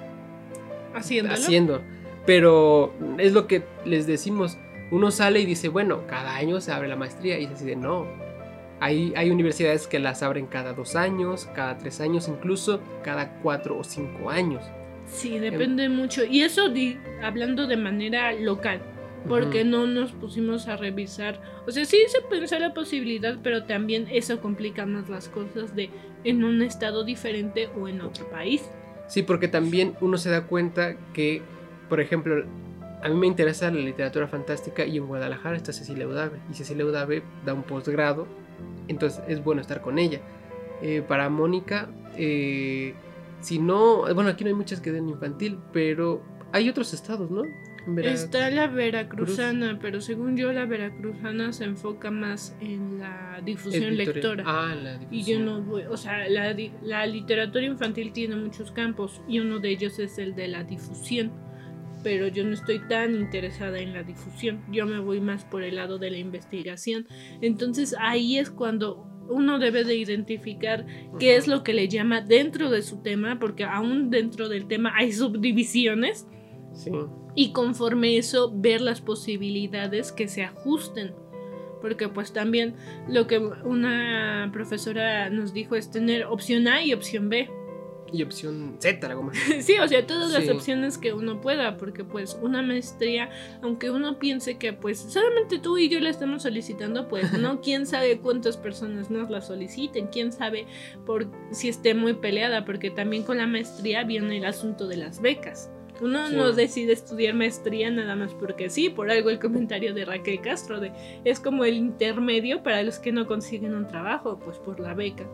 Haciéndolo. 0.94 1.34
haciendo. 1.34 1.82
Pero 2.26 2.94
es 3.18 3.32
lo 3.32 3.46
que 3.48 3.64
les 3.84 4.06
decimos. 4.06 4.56
Uno 4.92 5.10
sale 5.10 5.40
y 5.40 5.46
dice, 5.46 5.68
bueno, 5.68 6.06
cada 6.06 6.36
año 6.36 6.60
se 6.60 6.70
abre 6.72 6.86
la 6.88 6.96
maestría. 6.96 7.38
Y 7.40 7.44
es 7.44 7.50
así 7.50 7.64
de, 7.64 7.74
no. 7.76 8.06
Hay, 8.80 9.12
hay 9.16 9.30
universidades 9.30 9.88
que 9.88 9.98
las 9.98 10.22
abren 10.22 10.46
cada 10.46 10.72
dos 10.72 10.94
años, 10.94 11.48
cada 11.54 11.76
tres 11.78 12.00
años, 12.00 12.28
incluso 12.28 12.80
cada 13.02 13.40
cuatro 13.40 13.76
o 13.78 13.82
cinco 13.84 14.30
años. 14.30 14.62
Sí, 15.06 15.38
depende 15.38 15.88
mucho. 15.88 16.24
Y 16.24 16.42
eso 16.42 16.68
di- 16.68 16.98
hablando 17.22 17.66
de 17.66 17.76
manera 17.76 18.32
local, 18.32 18.80
porque 19.28 19.60
Ujú. 19.62 19.70
no 19.70 19.86
nos 19.86 20.12
pusimos 20.12 20.66
a 20.68 20.76
revisar. 20.76 21.40
O 21.66 21.70
sea, 21.70 21.84
sí 21.84 21.98
se 22.08 22.20
pensó 22.22 22.58
la 22.58 22.74
posibilidad, 22.74 23.38
pero 23.42 23.64
también 23.64 24.06
eso 24.10 24.40
complica 24.40 24.86
más 24.86 25.08
las 25.08 25.28
cosas 25.28 25.74
de 25.76 25.90
en 26.24 26.42
un 26.44 26.62
estado 26.62 27.04
diferente 27.04 27.68
o 27.78 27.86
en 27.88 28.00
otro 28.00 28.28
país. 28.30 28.62
Sí, 29.06 29.22
porque 29.22 29.48
también 29.48 29.94
uno 30.00 30.16
se 30.16 30.30
da 30.30 30.46
cuenta 30.46 30.96
que, 31.12 31.42
por 31.88 32.00
ejemplo, 32.00 32.44
a 33.02 33.08
mí 33.10 33.14
me 33.14 33.26
interesa 33.26 33.70
la 33.70 33.80
literatura 33.80 34.26
fantástica 34.26 34.86
y 34.86 34.96
en 34.96 35.06
Guadalajara 35.06 35.56
está 35.56 35.72
Cecilia 35.74 36.08
Udave. 36.08 36.38
Y 36.50 36.54
Cecilia 36.54 36.86
Udave 36.86 37.22
da 37.44 37.52
un 37.52 37.62
posgrado, 37.62 38.26
entonces 38.88 39.22
es 39.28 39.44
bueno 39.44 39.60
estar 39.60 39.82
con 39.82 39.98
ella. 39.98 40.20
Eh, 40.80 41.02
para 41.06 41.28
Mónica, 41.28 41.88
eh, 42.16 42.94
si 43.44 43.58
no, 43.58 44.02
bueno, 44.14 44.30
aquí 44.30 44.44
no 44.44 44.48
hay 44.48 44.54
muchas 44.54 44.80
que 44.80 44.90
den 44.92 45.08
infantil, 45.08 45.58
pero 45.72 46.22
hay 46.52 46.68
otros 46.68 46.92
estados, 46.94 47.30
¿no? 47.30 47.42
Está 48.02 48.48
la 48.48 48.66
veracruzana, 48.66 49.78
pero 49.78 50.00
según 50.00 50.36
yo 50.38 50.52
la 50.54 50.64
veracruzana 50.64 51.52
se 51.52 51.64
enfoca 51.64 52.10
más 52.10 52.56
en 52.60 52.98
la 52.98 53.42
difusión 53.44 53.92
editorial. 53.92 54.14
lectora. 54.14 54.44
Ah, 54.46 54.74
la 54.74 54.94
Y 55.10 55.24
yo 55.24 55.38
difusión. 55.38 55.44
no 55.44 55.62
voy, 55.62 55.82
o 55.82 55.96
sea, 55.98 56.26
la, 56.28 56.56
la 56.82 57.06
literatura 57.06 57.64
infantil 57.64 58.12
tiene 58.12 58.36
muchos 58.36 58.72
campos 58.72 59.20
y 59.28 59.40
uno 59.40 59.58
de 59.58 59.68
ellos 59.70 59.98
es 59.98 60.16
el 60.18 60.34
de 60.34 60.48
la 60.48 60.64
difusión, 60.64 61.32
pero 62.02 62.28
yo 62.28 62.42
no 62.44 62.54
estoy 62.54 62.78
tan 62.88 63.14
interesada 63.14 63.78
en 63.80 63.92
la 63.92 64.02
difusión, 64.02 64.64
yo 64.72 64.86
me 64.86 64.98
voy 65.00 65.20
más 65.20 65.44
por 65.44 65.62
el 65.62 65.74
lado 65.76 65.98
de 65.98 66.10
la 66.10 66.18
investigación. 66.18 67.06
Entonces 67.42 67.94
ahí 68.00 68.38
es 68.38 68.50
cuando 68.50 69.06
uno 69.28 69.58
debe 69.58 69.84
de 69.84 69.96
identificar 69.96 70.86
qué 71.18 71.36
es 71.36 71.46
lo 71.46 71.62
que 71.62 71.74
le 71.74 71.88
llama 71.88 72.20
dentro 72.20 72.70
de 72.70 72.82
su 72.82 73.02
tema, 73.02 73.38
porque 73.38 73.64
aún 73.64 74.10
dentro 74.10 74.48
del 74.48 74.66
tema 74.66 74.92
hay 74.96 75.12
subdivisiones. 75.12 76.26
Sí. 76.72 76.90
Y 77.34 77.52
conforme 77.52 78.16
eso, 78.16 78.52
ver 78.54 78.80
las 78.80 79.00
posibilidades 79.00 80.12
que 80.12 80.28
se 80.28 80.42
ajusten. 80.42 81.12
Porque 81.80 82.08
pues 82.08 82.32
también 82.32 82.74
lo 83.08 83.26
que 83.26 83.38
una 83.38 84.48
profesora 84.52 85.28
nos 85.30 85.52
dijo 85.52 85.76
es 85.76 85.90
tener 85.90 86.24
opción 86.24 86.66
A 86.68 86.82
y 86.82 86.94
opción 86.94 87.28
B. 87.28 87.50
Y 88.14 88.22
opción 88.22 88.76
Z, 88.78 89.08
la 89.08 89.14
goma. 89.14 89.32
Sí, 89.60 89.76
o 89.78 89.88
sea, 89.88 90.06
todas 90.06 90.30
las 90.32 90.44
Sí. 90.44 90.50
opciones 90.50 90.98
que 90.98 91.12
uno 91.12 91.40
pueda, 91.40 91.76
porque 91.76 92.04
pues 92.04 92.38
una 92.40 92.62
maestría, 92.62 93.28
aunque 93.62 93.90
uno 93.90 94.18
piense 94.20 94.56
que 94.56 94.72
pues 94.72 94.98
solamente 94.98 95.58
tú 95.58 95.78
y 95.78 95.88
yo 95.88 95.98
la 96.00 96.10
estamos 96.10 96.42
solicitando, 96.42 97.08
pues 97.08 97.32
no, 97.32 97.60
quién 97.62 97.86
sabe 97.86 98.18
cuántas 98.18 98.56
personas 98.56 99.10
nos 99.10 99.30
la 99.30 99.40
soliciten, 99.40 100.06
quién 100.08 100.32
sabe 100.32 100.66
por 101.04 101.26
si 101.50 101.68
esté 101.68 101.94
muy 101.94 102.14
peleada, 102.14 102.64
porque 102.64 102.90
también 102.90 103.24
con 103.24 103.38
la 103.38 103.46
maestría 103.48 104.04
viene 104.04 104.38
el 104.38 104.44
asunto 104.44 104.86
de 104.86 104.96
las 104.98 105.20
becas. 105.20 105.70
Uno 106.00 106.28
Sí. 106.28 106.34
no 106.36 106.52
decide 106.52 106.92
estudiar 106.92 107.34
maestría 107.34 107.88
nada 107.90 108.16
más 108.16 108.34
porque 108.34 108.68
sí, 108.68 108.90
por 108.90 109.10
algo 109.10 109.30
el 109.30 109.38
comentario 109.38 109.94
de 109.94 110.04
Raquel 110.04 110.40
Castro 110.40 110.80
de 110.80 110.90
es 111.24 111.38
como 111.40 111.64
el 111.64 111.74
intermedio 111.76 112.62
para 112.64 112.82
los 112.82 112.98
que 112.98 113.12
no 113.12 113.26
consiguen 113.26 113.74
un 113.74 113.86
trabajo, 113.86 114.38
pues 114.38 114.58
por 114.58 114.80
la 114.80 114.92
beca. 114.94 115.24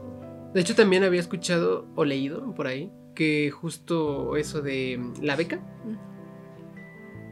De 0.55 0.61
hecho, 0.61 0.75
también 0.75 1.05
había 1.05 1.21
escuchado 1.21 1.87
o 1.95 2.05
leído 2.05 2.55
por 2.55 2.67
ahí 2.67 2.91
que 3.15 3.51
justo 3.51 4.37
eso 4.37 4.63
de 4.63 4.99
mm, 4.99 5.23
la 5.23 5.37
beca 5.37 5.61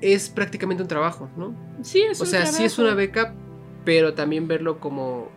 es 0.01 0.29
prácticamente 0.29 0.83
un 0.83 0.89
trabajo, 0.89 1.29
¿no? 1.37 1.57
Sí, 1.83 2.03
es 2.03 2.21
O 2.21 2.25
un 2.25 2.31
sea, 2.31 2.47
sí 2.47 2.65
es 2.65 2.79
una 2.79 2.95
beca, 2.95 3.35
pero 3.85 4.15
también 4.15 4.47
verlo 4.47 4.79
como 4.81 5.29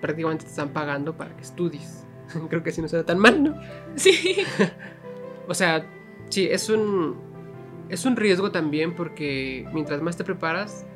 prácticamente 0.00 0.44
te 0.44 0.50
están 0.50 0.70
pagando 0.70 1.16
para 1.16 1.34
que 1.36 1.42
estudies. 1.42 2.06
Creo 2.50 2.62
que 2.62 2.70
así 2.70 2.82
no 2.82 2.88
suena 2.88 3.06
tan 3.06 3.18
mal, 3.18 3.42
¿no? 3.42 3.54
Sí. 3.96 4.36
O 5.46 5.52
sea, 5.52 5.86
sí, 6.30 6.48
es 6.50 6.70
un, 6.70 7.16
es 7.90 8.06
un 8.06 8.16
riesgo 8.16 8.50
también 8.50 8.94
porque 8.94 9.68
mientras 9.74 10.00
más 10.00 10.16
te 10.16 10.24
preparas, 10.24 10.86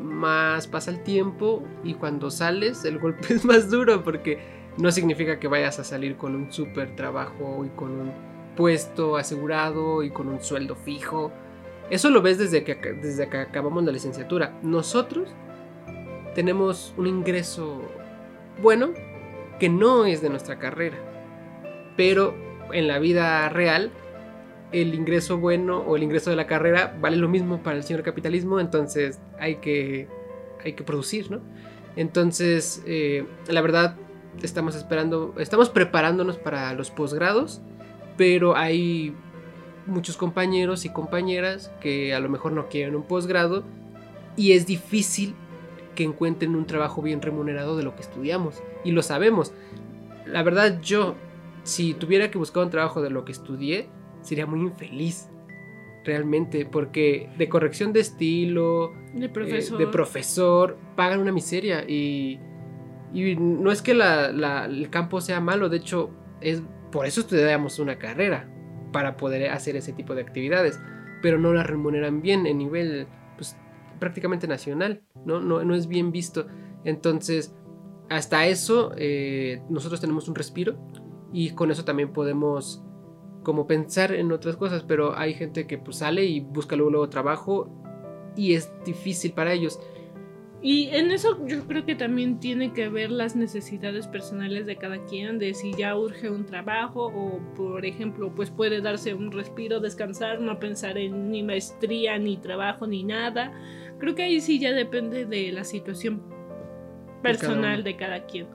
más 0.00 0.68
pasa 0.68 0.92
el 0.92 1.02
tiempo 1.02 1.64
y 1.82 1.94
cuando 1.94 2.30
sales 2.30 2.84
el 2.84 3.00
golpe 3.00 3.34
es 3.34 3.44
más 3.44 3.68
duro 3.68 4.04
porque 4.04 4.38
no 4.78 4.92
significa 4.92 5.38
que 5.38 5.48
vayas 5.48 5.78
a 5.78 5.84
salir 5.84 6.16
con 6.16 6.34
un 6.34 6.52
súper 6.52 6.94
trabajo 6.94 7.64
y 7.64 7.68
con 7.70 7.90
un 7.90 8.12
puesto 8.56 9.16
asegurado 9.16 10.02
y 10.02 10.10
con 10.10 10.28
un 10.28 10.40
sueldo 10.40 10.76
fijo. 10.76 11.32
Eso 11.90 12.10
lo 12.10 12.22
ves 12.22 12.38
desde 12.38 12.64
que, 12.64 12.74
desde 12.74 13.28
que 13.28 13.38
acabamos 13.38 13.84
la 13.84 13.92
licenciatura. 13.92 14.58
Nosotros 14.62 15.30
tenemos 16.34 16.94
un 16.96 17.06
ingreso 17.06 17.82
bueno 18.62 18.90
que 19.58 19.68
no 19.68 20.04
es 20.04 20.22
de 20.22 20.30
nuestra 20.30 20.58
carrera, 20.58 20.96
pero 21.96 22.34
en 22.72 22.86
la 22.86 22.98
vida 22.98 23.48
real 23.48 23.90
el 24.70 24.94
ingreso 24.94 25.38
bueno 25.38 25.78
o 25.78 25.96
el 25.96 26.02
ingreso 26.02 26.30
de 26.30 26.36
la 26.36 26.46
carrera 26.46 26.96
vale 27.00 27.16
lo 27.16 27.28
mismo 27.28 27.62
para 27.62 27.76
el 27.76 27.82
señor 27.82 28.02
capitalismo, 28.02 28.60
entonces 28.60 29.18
hay 29.40 29.56
que, 29.56 30.06
hay 30.62 30.74
que 30.74 30.84
producir, 30.84 31.30
¿no? 31.30 31.40
Entonces, 31.96 32.82
eh, 32.86 33.26
la 33.48 33.60
verdad, 33.60 33.96
estamos 34.42 34.74
esperando, 34.74 35.34
estamos 35.38 35.68
preparándonos 35.70 36.36
para 36.36 36.72
los 36.74 36.90
posgrados, 36.90 37.60
pero 38.16 38.56
hay 38.56 39.14
muchos 39.86 40.16
compañeros 40.16 40.84
y 40.84 40.90
compañeras 40.90 41.72
que 41.80 42.14
a 42.14 42.20
lo 42.20 42.28
mejor 42.28 42.52
no 42.52 42.68
quieren 42.68 42.94
un 42.94 43.02
posgrado 43.02 43.64
y 44.36 44.52
es 44.52 44.66
difícil 44.66 45.34
que 45.94 46.04
encuentren 46.04 46.54
un 46.54 46.66
trabajo 46.66 47.02
bien 47.02 47.20
remunerado 47.20 47.76
de 47.76 47.82
lo 47.82 47.96
que 47.96 48.02
estudiamos 48.02 48.62
y 48.84 48.92
lo 48.92 49.02
sabemos. 49.02 49.52
La 50.26 50.42
verdad 50.42 50.80
yo, 50.80 51.16
si 51.64 51.94
tuviera 51.94 52.30
que 52.30 52.38
buscar 52.38 52.64
un 52.64 52.70
trabajo 52.70 53.02
de 53.02 53.10
lo 53.10 53.24
que 53.24 53.32
estudié, 53.32 53.88
sería 54.22 54.46
muy 54.46 54.60
infeliz. 54.60 55.28
Realmente, 56.04 56.64
porque 56.64 57.28
de 57.36 57.48
corrección 57.50 57.92
de 57.92 58.00
estilo, 58.00 58.94
De 59.12 59.26
eh, 59.26 59.28
profesor. 59.28 59.78
de 59.78 59.86
profesor, 59.88 60.78
pagan 60.96 61.20
una 61.20 61.32
miseria. 61.32 61.84
Y, 61.86 62.38
y 63.12 63.36
no 63.36 63.70
es 63.70 63.82
que 63.82 63.94
la- 63.94 64.64
el 64.66 64.90
campo 64.90 65.20
sea 65.20 65.40
malo, 65.40 65.68
de 65.68 65.78
hecho, 65.78 66.10
es 66.40 66.62
por 66.92 67.06
eso 67.06 67.20
estudiamos 67.20 67.78
una 67.78 67.98
carrera, 67.98 68.48
para 68.92 69.16
poder 69.16 69.50
hacer 69.50 69.76
ese 69.76 69.92
tipo 69.92 70.14
de 70.14 70.22
actividades. 70.22 70.80
Pero 71.22 71.38
no 71.38 71.52
la 71.52 71.62
remuneran 71.62 72.22
bien 72.22 72.46
en 72.46 72.58
nivel 72.58 73.06
pues, 73.36 73.56
prácticamente 73.98 74.46
nacional, 74.46 75.02
¿no? 75.24 75.40
No, 75.40 75.64
no 75.64 75.74
es 75.74 75.88
bien 75.88 76.12
visto. 76.12 76.46
Entonces, 76.84 77.54
hasta 78.08 78.46
eso, 78.46 78.92
eh, 78.96 79.62
nosotros 79.68 80.00
tenemos 80.00 80.28
un 80.28 80.34
respiro 80.34 80.78
y 81.32 81.50
con 81.50 81.70
eso 81.70 81.84
también 81.84 82.12
podemos 82.12 82.82
como 83.42 83.66
pensar 83.66 84.12
en 84.14 84.32
otras 84.32 84.56
cosas, 84.56 84.82
pero 84.82 85.16
hay 85.16 85.34
gente 85.34 85.66
que 85.66 85.78
pues 85.78 85.98
sale 85.98 86.24
y 86.24 86.40
busca 86.40 86.76
luego 86.76 87.08
trabajo 87.08 87.70
y 88.36 88.54
es 88.54 88.72
difícil 88.84 89.32
para 89.32 89.52
ellos. 89.52 89.80
Y 90.60 90.88
en 90.88 91.12
eso 91.12 91.46
yo 91.46 91.64
creo 91.68 91.84
que 91.86 91.94
también 91.94 92.40
tiene 92.40 92.72
que 92.72 92.88
ver 92.88 93.10
las 93.12 93.36
necesidades 93.36 94.08
personales 94.08 94.66
de 94.66 94.74
cada 94.76 95.04
quien, 95.04 95.38
de 95.38 95.54
si 95.54 95.72
ya 95.72 95.96
urge 95.96 96.30
un 96.30 96.46
trabajo 96.46 97.06
o, 97.06 97.38
por 97.54 97.86
ejemplo, 97.86 98.32
pues 98.34 98.50
puede 98.50 98.80
darse 98.80 99.14
un 99.14 99.30
respiro, 99.30 99.78
descansar, 99.78 100.40
no 100.40 100.58
pensar 100.58 100.98
en 100.98 101.30
ni 101.30 101.44
maestría, 101.44 102.18
ni 102.18 102.38
trabajo, 102.38 102.88
ni 102.88 103.04
nada. 103.04 103.52
Creo 104.00 104.16
que 104.16 104.24
ahí 104.24 104.40
sí 104.40 104.58
ya 104.58 104.72
depende 104.72 105.26
de 105.26 105.52
la 105.52 105.62
situación 105.62 106.22
personal 107.22 107.84
de 107.84 107.96
cada 107.96 108.26
quien. 108.26 108.46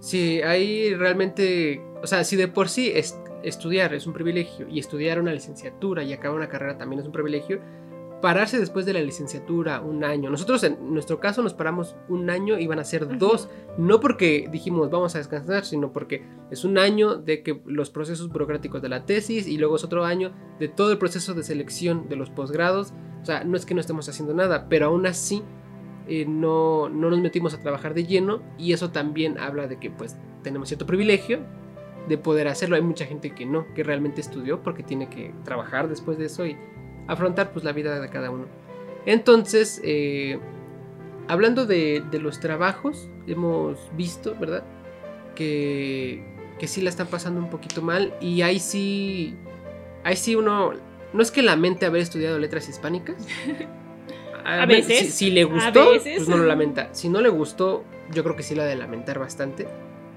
Sí, 0.00 0.42
ahí 0.42 0.94
realmente, 0.94 1.80
o 2.02 2.06
sea, 2.06 2.24
si 2.24 2.36
de 2.36 2.48
por 2.48 2.68
sí 2.68 2.90
es- 2.94 3.18
estudiar 3.42 3.94
es 3.94 4.06
un 4.06 4.12
privilegio 4.12 4.68
y 4.68 4.78
estudiar 4.78 5.20
una 5.20 5.32
licenciatura 5.32 6.02
y 6.04 6.12
acabar 6.12 6.36
una 6.36 6.48
carrera 6.48 6.78
también 6.78 7.00
es 7.00 7.06
un 7.06 7.12
privilegio, 7.12 7.60
pararse 8.22 8.58
después 8.58 8.86
de 8.86 8.94
la 8.94 9.00
licenciatura 9.00 9.82
un 9.82 10.04
año. 10.04 10.30
Nosotros 10.30 10.62
en 10.62 10.94
nuestro 10.94 11.20
caso 11.20 11.42
nos 11.42 11.52
paramos 11.52 11.96
un 12.08 12.30
año 12.30 12.58
y 12.58 12.66
van 12.66 12.78
a 12.78 12.84
ser 12.84 13.18
dos, 13.18 13.50
no 13.76 14.00
porque 14.00 14.48
dijimos 14.50 14.90
vamos 14.90 15.14
a 15.14 15.18
descansar, 15.18 15.66
sino 15.66 15.92
porque 15.92 16.24
es 16.50 16.64
un 16.64 16.78
año 16.78 17.16
de 17.16 17.42
que 17.42 17.60
los 17.66 17.90
procesos 17.90 18.30
burocráticos 18.30 18.80
de 18.80 18.88
la 18.88 19.04
tesis 19.04 19.46
y 19.46 19.58
luego 19.58 19.76
es 19.76 19.84
otro 19.84 20.04
año 20.04 20.32
de 20.58 20.68
todo 20.68 20.92
el 20.92 20.98
proceso 20.98 21.34
de 21.34 21.42
selección 21.42 22.08
de 22.08 22.16
los 22.16 22.30
posgrados. 22.30 22.94
O 23.20 23.24
sea, 23.26 23.44
no 23.44 23.56
es 23.56 23.66
que 23.66 23.74
no 23.74 23.80
estemos 23.80 24.08
haciendo 24.08 24.32
nada, 24.32 24.68
pero 24.68 24.86
aún 24.86 25.04
así 25.06 25.42
eh, 26.08 26.24
no, 26.26 26.88
no 26.88 27.10
nos 27.10 27.20
metimos 27.20 27.54
a 27.54 27.60
trabajar 27.60 27.92
de 27.92 28.06
lleno 28.06 28.40
y 28.56 28.72
eso 28.72 28.90
también 28.90 29.38
habla 29.38 29.66
de 29.66 29.78
que 29.78 29.90
pues 29.90 30.16
tenemos 30.42 30.68
cierto 30.68 30.86
privilegio 30.86 31.40
de 32.08 32.18
poder 32.18 32.46
hacerlo. 32.46 32.76
Hay 32.76 32.82
mucha 32.82 33.04
gente 33.04 33.34
que 33.34 33.46
no, 33.46 33.66
que 33.74 33.82
realmente 33.82 34.20
estudió 34.20 34.62
porque 34.62 34.84
tiene 34.84 35.08
que 35.08 35.34
trabajar 35.44 35.88
después 35.88 36.18
de 36.18 36.26
eso 36.26 36.46
y 36.46 36.56
afrontar 37.06 37.52
pues 37.52 37.64
la 37.64 37.72
vida 37.72 38.00
de 38.00 38.08
cada 38.08 38.30
uno. 38.30 38.46
Entonces, 39.06 39.80
eh, 39.84 40.38
hablando 41.28 41.66
de, 41.66 42.02
de 42.10 42.18
los 42.18 42.40
trabajos, 42.40 43.08
hemos 43.26 43.78
visto, 43.96 44.36
¿verdad? 44.38 44.64
Que, 45.34 46.22
que 46.58 46.68
sí 46.68 46.80
la 46.80 46.90
están 46.90 47.06
pasando 47.06 47.40
un 47.40 47.50
poquito 47.50 47.82
mal 47.82 48.14
y 48.20 48.42
ahí 48.42 48.58
sí, 48.60 49.34
ahí 50.04 50.16
sí 50.16 50.36
uno, 50.36 50.72
no 51.12 51.22
es 51.22 51.30
que 51.30 51.42
lamente 51.42 51.86
haber 51.86 52.02
estudiado 52.02 52.38
letras 52.38 52.68
hispánicas. 52.68 53.26
A 54.44 54.66
veces, 54.66 54.98
Si, 54.98 55.10
si 55.10 55.30
le 55.30 55.44
gustó, 55.44 55.92
pues 55.92 56.28
no 56.28 56.36
lo 56.36 56.44
lamenta. 56.44 56.88
Si 56.92 57.08
no 57.08 57.20
le 57.20 57.28
gustó, 57.28 57.84
yo 58.12 58.24
creo 58.24 58.34
que 58.34 58.42
sí 58.42 58.56
la 58.56 58.64
de 58.64 58.74
lamentar 58.74 59.20
bastante. 59.20 59.68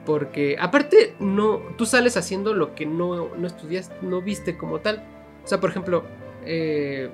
Porque 0.04 0.58
aparte, 0.60 1.15
no, 1.20 1.62
tú 1.77 1.86
sales 1.86 2.18
haciendo 2.18 2.54
lo 2.54 2.74
que 2.74 2.86
no, 2.86 3.36
no 3.36 3.48
estudias, 3.48 3.92
no 4.01 4.22
viste 4.22 4.58
como 4.58 4.80
tal. 4.80 5.04
O 5.44 5.48
sea, 5.48 5.60
por 5.60 5.70
ejemplo, 5.70 6.06
eh, 6.46 7.10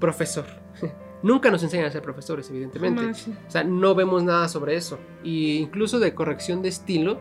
profesor. 0.00 0.44
Nunca 1.22 1.50
nos 1.50 1.62
enseñan 1.62 1.86
a 1.86 1.90
ser 1.90 2.02
profesores, 2.02 2.50
evidentemente. 2.50 3.00
Jamás. 3.00 3.28
O 3.28 3.50
sea, 3.50 3.64
no 3.64 3.94
vemos 3.94 4.22
nada 4.22 4.48
sobre 4.48 4.76
eso. 4.76 4.98
Y 5.22 5.56
incluso 5.58 5.98
de 5.98 6.14
corrección 6.14 6.60
de 6.62 6.68
estilo, 6.68 7.18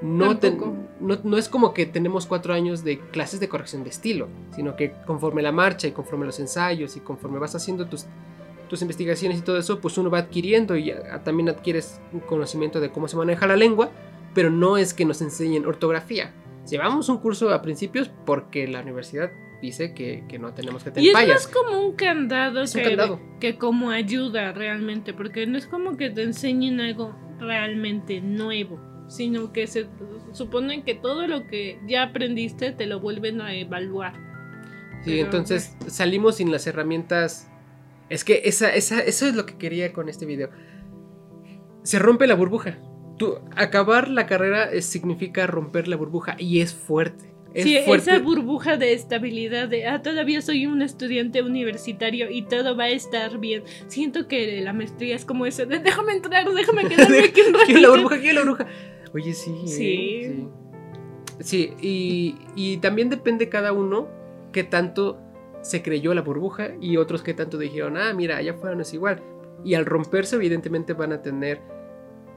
no, 0.00 0.38
te- 0.38 0.50
no, 0.52 1.18
no 1.22 1.36
es 1.38 1.48
como 1.48 1.74
que 1.74 1.86
tenemos 1.86 2.26
cuatro 2.26 2.54
años 2.54 2.84
de 2.84 2.98
clases 2.98 3.40
de 3.40 3.48
corrección 3.48 3.82
de 3.84 3.90
estilo, 3.90 4.28
sino 4.54 4.76
que 4.76 4.92
conforme 5.06 5.42
la 5.42 5.52
marcha 5.52 5.86
y 5.88 5.92
conforme 5.92 6.26
los 6.26 6.38
ensayos 6.40 6.96
y 6.96 7.00
conforme 7.00 7.38
vas 7.38 7.54
haciendo 7.54 7.86
tus, 7.86 8.06
tus 8.68 8.82
investigaciones 8.82 9.38
y 9.38 9.42
todo 9.42 9.58
eso, 9.58 9.80
pues 9.80 9.96
uno 9.98 10.10
va 10.10 10.18
adquiriendo 10.18 10.76
y 10.76 10.90
ah, 10.90 11.22
también 11.24 11.48
adquieres 11.48 12.00
un 12.12 12.20
conocimiento 12.20 12.80
de 12.80 12.90
cómo 12.90 13.06
se 13.08 13.16
maneja 13.16 13.46
la 13.46 13.56
lengua, 13.56 13.90
pero 14.34 14.50
no 14.50 14.76
es 14.76 14.92
que 14.94 15.04
nos 15.04 15.22
enseñen 15.22 15.66
ortografía. 15.66 16.32
Llevamos 16.68 17.08
un 17.08 17.18
curso 17.18 17.52
a 17.52 17.60
principios 17.62 18.10
porque 18.24 18.66
la 18.68 18.80
universidad 18.80 19.30
dice 19.62 19.94
que, 19.94 20.24
que 20.28 20.38
no 20.38 20.52
tenemos 20.52 20.82
que 20.84 20.90
Y 20.90 20.92
tener 20.92 21.08
es 21.08 21.12
fallas. 21.14 21.34
más 21.34 21.46
como 21.48 21.80
un 21.86 21.94
candado, 21.96 22.60
Es 22.62 22.74
un 22.74 22.82
que, 22.82 22.88
candado. 22.88 23.20
que 23.40 23.56
como 23.56 23.90
ayuda 23.90 24.52
realmente, 24.52 25.14
porque 25.14 25.46
no 25.46 25.56
es 25.56 25.66
como 25.66 25.96
que 25.96 26.10
te 26.10 26.22
enseñen 26.22 26.80
algo 26.80 27.16
realmente 27.38 28.20
nuevo, 28.20 28.78
sino 29.08 29.52
que 29.52 29.66
se 29.66 29.86
supone 30.32 30.82
que 30.84 30.94
todo 30.94 31.26
lo 31.26 31.46
que 31.46 31.80
ya 31.86 32.02
aprendiste 32.02 32.72
te 32.72 32.86
lo 32.86 33.00
vuelven 33.00 33.40
a 33.40 33.54
evaluar. 33.54 34.14
Sí, 35.04 35.12
Pero, 35.12 35.24
entonces 35.24 35.76
salimos 35.86 36.36
sin 36.36 36.52
las 36.52 36.66
herramientas. 36.66 37.48
Es 38.08 38.24
que 38.24 38.42
esa, 38.44 38.72
esa, 38.74 39.00
eso 39.00 39.26
es 39.26 39.34
lo 39.34 39.46
que 39.46 39.56
quería 39.56 39.92
con 39.92 40.08
este 40.08 40.26
video. 40.26 40.50
Se 41.82 41.98
rompe 41.98 42.26
la 42.26 42.34
burbuja. 42.34 42.78
tú, 43.18 43.36
acabar 43.56 44.08
la 44.08 44.26
carrera 44.26 44.64
es- 44.72 44.86
significa 44.86 45.46
romper 45.46 45.86
la 45.88 45.96
burbuja 45.96 46.34
y 46.38 46.60
es 46.60 46.74
fuerte. 46.74 47.31
Es 47.54 47.64
Sí, 47.64 47.76
fuerte. 47.84 48.10
esa 48.10 48.18
burbuja 48.20 48.76
de 48.76 48.92
estabilidad 48.94 49.68
de, 49.68 49.86
ah, 49.86 50.00
todavía 50.02 50.40
soy 50.42 50.66
un 50.66 50.80
estudiante 50.82 51.42
universitario 51.42 52.30
y 52.30 52.42
todo 52.42 52.76
va 52.76 52.84
a 52.84 52.90
estar 52.90 53.38
bien. 53.38 53.62
Siento 53.88 54.26
que 54.28 54.60
la 54.62 54.72
maestría 54.72 55.14
es 55.16 55.24
como 55.24 55.44
eso 55.46 55.66
de, 55.66 55.78
déjame 55.78 56.12
entrar, 56.14 56.46
déjame 56.50 56.82
quedarme 56.88 57.18
aquí 57.20 57.40
un 57.40 57.52
Quiero 57.52 57.52
la 57.52 57.58
ratito". 57.88 57.90
burbuja, 57.92 58.18
quiero 58.20 58.34
la 58.38 58.50
burbuja. 58.50 58.66
Oye, 59.14 59.34
sí. 59.34 59.50
¿eh? 59.50 59.66
Sí. 59.66 60.22
Sí, 60.22 60.48
Sí, 61.40 61.72
y, 61.80 62.34
y 62.54 62.76
también 62.76 63.08
depende 63.10 63.48
cada 63.48 63.72
uno 63.72 64.06
qué 64.52 64.62
tanto 64.64 65.18
se 65.62 65.82
creyó 65.82 66.14
la 66.14 66.20
burbuja 66.22 66.70
y 66.80 66.96
otros 66.98 67.22
qué 67.22 67.34
tanto 67.34 67.58
dijeron, 67.58 67.96
ah, 67.96 68.12
mira, 68.14 68.36
allá 68.36 68.52
afuera 68.52 68.76
no 68.76 68.82
es 68.82 68.92
igual. 68.94 69.22
Y 69.64 69.74
al 69.74 69.84
romperse, 69.86 70.36
evidentemente 70.36 70.92
van 70.92 71.12
a 71.12 71.22
tener 71.22 71.60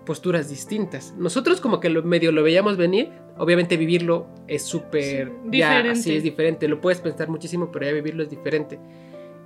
posturas 0.05 0.49
distintas. 0.49 1.13
Nosotros 1.17 1.59
como 1.59 1.79
que 1.79 1.89
lo, 1.89 2.03
medio 2.03 2.31
lo 2.31 2.43
veíamos 2.43 2.77
venir, 2.77 3.11
obviamente 3.37 3.77
vivirlo 3.77 4.27
es 4.47 4.63
súper... 4.63 5.27
Sí, 5.51 5.57
ya, 5.59 5.69
diferente. 5.69 6.01
sí, 6.01 6.15
es 6.15 6.23
diferente, 6.23 6.67
lo 6.67 6.79
puedes 6.79 7.01
pensar 7.01 7.27
muchísimo, 7.29 7.71
pero 7.71 7.85
ya 7.85 7.91
vivirlo 7.91 8.23
es 8.23 8.29
diferente. 8.29 8.79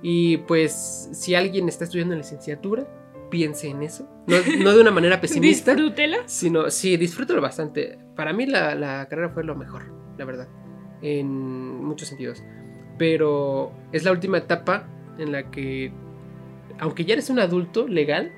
Y 0.02 0.38
pues 0.38 1.08
si 1.12 1.34
alguien 1.34 1.68
está 1.68 1.84
estudiando 1.84 2.14
en 2.14 2.20
licenciatura, 2.20 2.86
piense 3.30 3.68
en 3.68 3.82
eso. 3.82 4.08
No, 4.26 4.36
no 4.62 4.72
de 4.72 4.80
una 4.80 4.90
manera 4.90 5.20
pesimista. 5.20 5.74
Disfrútela. 5.74 6.18
Sino, 6.26 6.70
sí, 6.70 6.96
disfrútalo 6.96 7.40
bastante. 7.40 7.98
Para 8.14 8.32
mí 8.32 8.46
la, 8.46 8.74
la 8.74 9.06
carrera 9.08 9.30
fue 9.30 9.44
lo 9.44 9.56
mejor, 9.56 9.92
la 10.18 10.24
verdad. 10.24 10.48
En 11.02 11.28
muchos 11.82 12.08
sentidos. 12.08 12.42
Pero 12.98 13.72
es 13.92 14.04
la 14.04 14.12
última 14.12 14.38
etapa 14.38 14.86
en 15.18 15.32
la 15.32 15.50
que, 15.50 15.92
aunque 16.78 17.04
ya 17.04 17.14
eres 17.14 17.30
un 17.30 17.38
adulto 17.38 17.88
legal, 17.88 18.32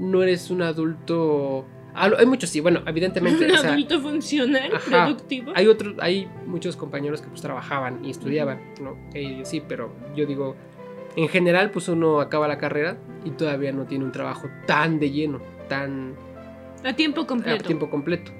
no 0.00 0.22
eres 0.24 0.50
un 0.50 0.62
adulto... 0.62 1.64
ah, 1.94 2.10
Hay 2.18 2.26
muchos, 2.26 2.50
sí, 2.50 2.58
bueno, 2.60 2.80
evidentemente. 2.86 3.44
Un 3.44 3.50
o 3.54 3.58
sea, 3.58 3.70
adulto 3.74 4.00
funcional, 4.00 4.74
ajá. 4.74 5.04
productivo. 5.04 5.52
hay 5.54 5.66
otros, 5.68 5.94
hay 6.00 6.28
muchos 6.46 6.76
compañeros 6.76 7.20
que 7.20 7.28
pues 7.28 7.40
trabajaban 7.42 8.04
y 8.04 8.10
estudiaban, 8.10 8.60
¿no? 8.80 8.96
Eh, 9.14 9.42
sí, 9.44 9.62
pero 9.66 9.92
yo 10.16 10.26
digo, 10.26 10.56
en 11.16 11.28
general, 11.28 11.70
pues 11.70 11.88
uno 11.88 12.20
acaba 12.20 12.48
la 12.48 12.58
carrera 12.58 12.96
y 13.24 13.30
todavía 13.30 13.70
no 13.72 13.84
tiene 13.84 14.04
un 14.04 14.12
trabajo 14.12 14.48
tan 14.66 14.98
de 14.98 15.10
lleno, 15.10 15.40
tan 15.68 16.14
A 16.82 16.94
tiempo 16.94 17.22
a 17.22 17.26
completo. 17.26 17.64
tiempo 17.64 17.90
completo. 17.90 18.32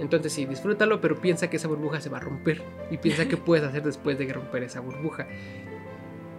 Entonces 0.00 0.32
sí, 0.32 0.44
disfrútalo, 0.46 1.00
pero 1.00 1.20
piensa 1.20 1.48
que 1.48 1.56
esa 1.56 1.68
burbuja 1.68 2.00
se 2.00 2.08
va 2.08 2.16
a 2.16 2.20
romper 2.20 2.62
y 2.90 2.96
piensa 2.98 3.28
qué 3.28 3.36
puedes 3.36 3.64
hacer 3.64 3.82
después 3.84 4.18
de 4.18 4.32
romper 4.32 4.62
esa 4.64 4.80
burbuja. 4.80 5.28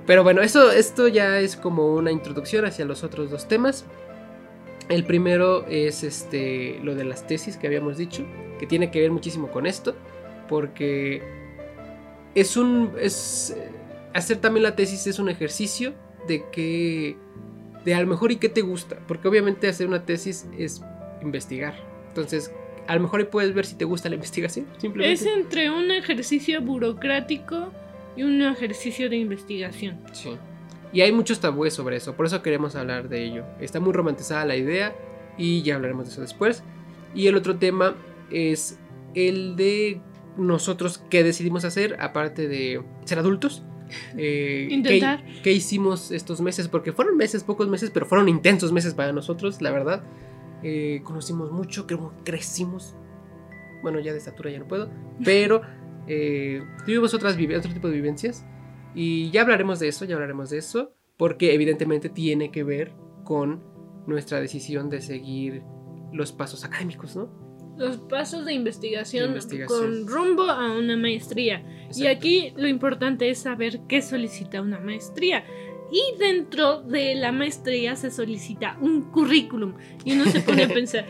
Pero 0.05 0.23
bueno, 0.23 0.41
eso, 0.41 0.71
esto 0.71 1.07
ya 1.07 1.39
es 1.39 1.55
como 1.55 1.95
una 1.95 2.11
introducción 2.11 2.65
hacia 2.65 2.85
los 2.85 3.03
otros 3.03 3.31
dos 3.31 3.47
temas. 3.47 3.85
El 4.89 5.03
primero 5.03 5.65
es 5.67 6.03
este, 6.03 6.79
lo 6.83 6.95
de 6.95 7.05
las 7.05 7.25
tesis 7.25 7.57
que 7.57 7.67
habíamos 7.67 7.97
dicho, 7.97 8.23
que 8.59 8.67
tiene 8.67 8.91
que 8.91 9.01
ver 9.01 9.11
muchísimo 9.11 9.49
con 9.49 9.65
esto, 9.65 9.95
porque 10.47 11.23
es 12.35 12.55
un, 12.55 12.91
es, 12.99 13.55
hacer 14.13 14.37
también 14.37 14.63
la 14.63 14.75
tesis 14.75 15.07
es 15.07 15.17
un 15.17 15.29
ejercicio 15.29 15.93
de 16.27 16.43
que, 16.51 17.17
de 17.83 17.95
a 17.95 18.01
lo 18.01 18.07
mejor 18.07 18.31
y 18.31 18.35
qué 18.35 18.49
te 18.49 18.61
gusta, 18.61 18.99
porque 19.07 19.27
obviamente 19.27 19.67
hacer 19.67 19.87
una 19.87 20.05
tesis 20.05 20.47
es 20.57 20.81
investigar. 21.21 21.75
Entonces, 22.09 22.53
a 22.87 22.95
lo 22.95 23.01
mejor 23.01 23.21
ahí 23.21 23.25
puedes 23.25 23.53
ver 23.53 23.65
si 23.65 23.75
te 23.75 23.85
gusta 23.85 24.09
la 24.09 24.15
investigación, 24.21 24.67
simplemente. 24.77 25.13
Es 25.13 25.25
entre 25.25 25.71
un 25.71 25.89
ejercicio 25.89 26.61
burocrático 26.61 27.71
y 28.15 28.23
un 28.23 28.41
ejercicio 28.43 29.09
de 29.09 29.17
investigación. 29.17 29.99
Sí. 30.13 30.37
Y 30.95 31.01
hay 31.01 31.11
muchos 31.11 31.41
tabúes 31.41 31.73
sobre 31.73 31.97
eso, 31.97 32.15
por 32.15 32.25
eso 32.25 32.41
queremos 32.41 32.77
hablar 32.77 33.09
de 33.09 33.25
ello. 33.25 33.43
Está 33.59 33.81
muy 33.81 33.91
romantizada 33.91 34.45
la 34.45 34.55
idea 34.55 34.95
y 35.37 35.61
ya 35.61 35.75
hablaremos 35.75 36.05
de 36.05 36.13
eso 36.13 36.21
después. 36.21 36.63
Y 37.13 37.27
el 37.27 37.35
otro 37.35 37.57
tema 37.57 37.95
es 38.31 38.79
el 39.13 39.57
de 39.57 39.99
nosotros 40.37 41.03
qué 41.09 41.21
decidimos 41.21 41.65
hacer, 41.65 41.97
aparte 41.99 42.47
de 42.47 42.81
ser 43.03 43.19
adultos. 43.19 43.61
Eh, 44.17 44.67
Intentar. 44.71 45.23
¿qué, 45.23 45.41
qué 45.43 45.51
hicimos 45.51 46.09
estos 46.09 46.41
meses? 46.41 46.67
Porque 46.69 46.91
fueron 46.91 47.17
meses, 47.17 47.43
pocos 47.43 47.67
meses, 47.67 47.91
pero 47.93 48.07
fueron 48.07 48.27
intensos 48.29 48.71
meses 48.71 48.95
para 48.95 49.11
nosotros, 49.11 49.61
la 49.61 49.71
verdad. 49.71 50.01
Eh, 50.63 51.01
conocimos 51.03 51.51
mucho, 51.51 51.85
creo 51.85 52.09
que 52.09 52.31
crecimos. 52.31 52.95
Bueno, 53.83 53.99
ya 53.99 54.13
de 54.13 54.17
estatura 54.17 54.49
ya 54.49 54.59
no 54.59 54.67
puedo, 54.67 54.89
pero 55.23 55.61
eh, 56.07 56.63
tuvimos 56.85 57.13
otras 57.13 57.35
otro 57.35 57.73
tipo 57.73 57.89
de 57.89 57.93
vivencias. 57.93 58.43
Y 58.95 59.29
ya 59.31 59.41
hablaremos 59.41 59.79
de 59.79 59.89
eso, 59.89 60.05
ya 60.05 60.15
hablaremos 60.15 60.49
de 60.49 60.57
eso, 60.59 60.93
porque 61.17 61.53
evidentemente 61.53 62.09
tiene 62.09 62.51
que 62.51 62.63
ver 62.63 62.93
con 63.23 63.61
nuestra 64.07 64.39
decisión 64.39 64.89
de 64.89 65.01
seguir 65.01 65.63
los 66.13 66.31
pasos 66.31 66.63
académicos, 66.63 67.15
¿no? 67.15 67.29
Los 67.77 67.97
pasos 67.97 68.45
de 68.45 68.53
investigación, 68.53 69.25
De 69.25 69.29
investigación. 69.31 70.05
con 70.05 70.07
rumbo 70.07 70.43
a 70.43 70.71
una 70.77 70.95
maestría. 70.95 71.65
Y 71.93 72.07
aquí 72.07 72.53
lo 72.55 72.67
importante 72.69 73.29
es 73.29 73.39
saber 73.39 73.81
qué 73.89 74.01
solicita 74.01 74.61
una 74.61 74.79
maestría. 74.79 75.43
Y 75.91 76.17
dentro 76.17 76.81
de 76.81 77.15
la 77.15 77.31
maestría 77.33 77.95
se 77.97 78.11
solicita 78.11 78.77
un 78.79 79.11
currículum. 79.11 79.73
Y 80.05 80.13
uno 80.13 80.25
se 80.25 80.39
pone 80.39 80.63
a 80.63 80.67
pensar, 80.73 81.05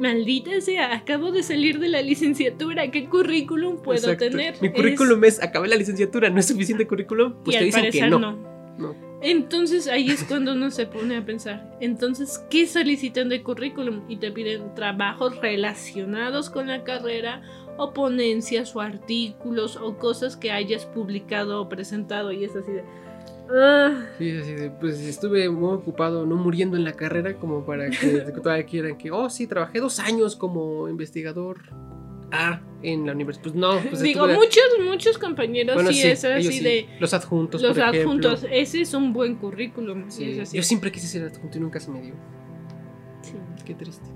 maldita 0.00 0.60
sea, 0.60 0.94
acabo 0.94 1.30
de 1.30 1.42
salir 1.42 1.78
de 1.78 1.88
la 1.88 2.02
licenciatura, 2.02 2.90
¿qué 2.90 3.04
currículum 3.08 3.82
puedo 3.82 3.98
Exacto. 4.10 4.28
tener? 4.30 4.56
Mi 4.60 4.68
Es- 4.68 4.74
currículum 4.74 5.22
es, 5.24 5.42
acabé 5.42 5.68
la 5.68 5.76
licenciatura, 5.76 6.30
¿no 6.30 6.40
es 6.40 6.46
suficiente 6.46 6.86
currículum? 6.86 7.32
y 7.32 7.44
Pues 7.44 7.54
te 7.54 7.58
al 7.58 7.64
dicen 7.66 7.80
que 7.82 7.88
parecer 7.88 8.10
no. 8.10 8.18
no. 8.18 8.50
No. 8.78 8.94
Entonces 9.22 9.86
ahí 9.88 10.10
es 10.10 10.24
cuando 10.24 10.52
uno 10.54 10.70
se 10.70 10.86
pone 10.86 11.14
a 11.18 11.24
pensar, 11.26 11.76
entonces, 11.80 12.38
¿qué 12.48 12.66
solicitan 12.66 13.28
de 13.28 13.42
currículum? 13.42 14.02
Y 14.08 14.16
te 14.16 14.32
piden 14.32 14.74
trabajos 14.74 15.36
relacionados 15.42 16.48
con 16.48 16.68
la 16.68 16.82
carrera 16.84 17.42
o 17.76 17.92
ponencias 17.92 18.74
o 18.74 18.80
artículos 18.80 19.76
o 19.76 19.98
cosas 19.98 20.36
que 20.38 20.50
hayas 20.50 20.86
publicado 20.86 21.60
o 21.60 21.68
presentado 21.68 22.32
y 22.32 22.44
es 22.44 22.56
así 22.56 22.72
de... 22.72 22.82
"Ah". 23.52 24.06
Sí, 24.18 24.30
así 24.36 24.52
de, 24.54 24.70
pues 24.70 24.98
estuve 25.00 25.48
muy 25.50 25.74
ocupado, 25.74 26.26
no 26.26 26.36
muriendo 26.36 26.76
en 26.76 26.84
la 26.84 26.92
carrera, 26.92 27.34
como 27.36 27.64
para 27.64 27.90
que 27.90 27.96
todavía 28.42 28.64
quieran 28.66 28.96
que, 28.98 29.10
oh, 29.10 29.28
sí, 29.30 29.46
trabajé 29.46 29.80
dos 29.80 29.98
años 29.98 30.36
como 30.36 30.88
investigador 30.88 31.58
A 32.32 32.60
en 32.82 33.06
la 33.06 33.12
universidad. 33.12 33.42
Pues 33.42 33.54
no, 33.56 33.80
pues 33.88 34.00
Digo, 34.02 34.26
estuve- 34.26 34.36
muchos, 34.44 34.64
muchos 34.88 35.18
compañeros 35.18 35.74
Bueno, 35.74 35.90
sí, 35.90 36.02
sí, 36.02 36.08
es 36.08 36.24
así 36.24 36.52
sí. 36.52 36.60
de... 36.64 36.88
Los 37.00 37.12
adjuntos, 37.12 37.60
Los 37.60 37.72
por 37.76 37.80
ejemplo. 37.80 38.00
adjuntos, 38.02 38.46
ese 38.52 38.80
es 38.82 38.94
un 38.94 39.12
buen 39.12 39.34
currículum. 39.34 40.04
Sí, 40.10 40.30
es 40.30 40.38
así. 40.40 40.56
Yo 40.56 40.62
siempre 40.62 40.92
quise 40.92 41.08
ser 41.08 41.24
adjunto 41.24 41.58
y 41.58 41.60
nunca 41.60 41.80
se 41.80 41.90
me 41.90 42.00
dio. 42.02 42.14
Sí. 43.22 43.32
Qué 43.64 43.74
triste. 43.74 44.06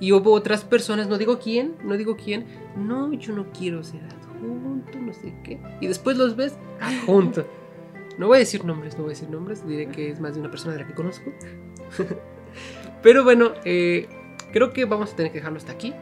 Y 0.00 0.12
hubo 0.12 0.32
otras 0.32 0.64
personas, 0.64 1.08
no 1.08 1.16
digo 1.18 1.38
quién, 1.38 1.74
no 1.84 1.96
digo 1.96 2.16
quién. 2.16 2.46
No, 2.76 3.12
yo 3.12 3.32
no 3.34 3.46
quiero 3.52 3.82
ser 3.84 4.00
adjunto, 4.04 4.98
no 4.98 5.12
sé 5.12 5.34
qué. 5.44 5.60
Y 5.80 5.86
después 5.86 6.16
los 6.16 6.34
ves 6.36 6.56
adjunto. 6.80 7.46
No 8.18 8.26
voy 8.26 8.36
a 8.36 8.38
decir 8.40 8.64
nombres, 8.64 8.96
no 8.96 9.04
voy 9.04 9.12
a 9.12 9.14
decir 9.14 9.30
nombres. 9.30 9.66
Diré 9.66 9.88
que 9.88 10.10
es 10.10 10.20
más 10.20 10.34
de 10.34 10.40
una 10.40 10.50
persona 10.50 10.74
de 10.74 10.80
la 10.80 10.86
que 10.86 10.94
conozco. 10.94 11.32
Pero 13.02 13.24
bueno, 13.24 13.52
eh, 13.64 14.08
creo 14.52 14.72
que 14.72 14.84
vamos 14.84 15.12
a 15.12 15.16
tener 15.16 15.32
que 15.32 15.38
dejarlo 15.38 15.58
hasta 15.58 15.72
aquí. 15.72 15.94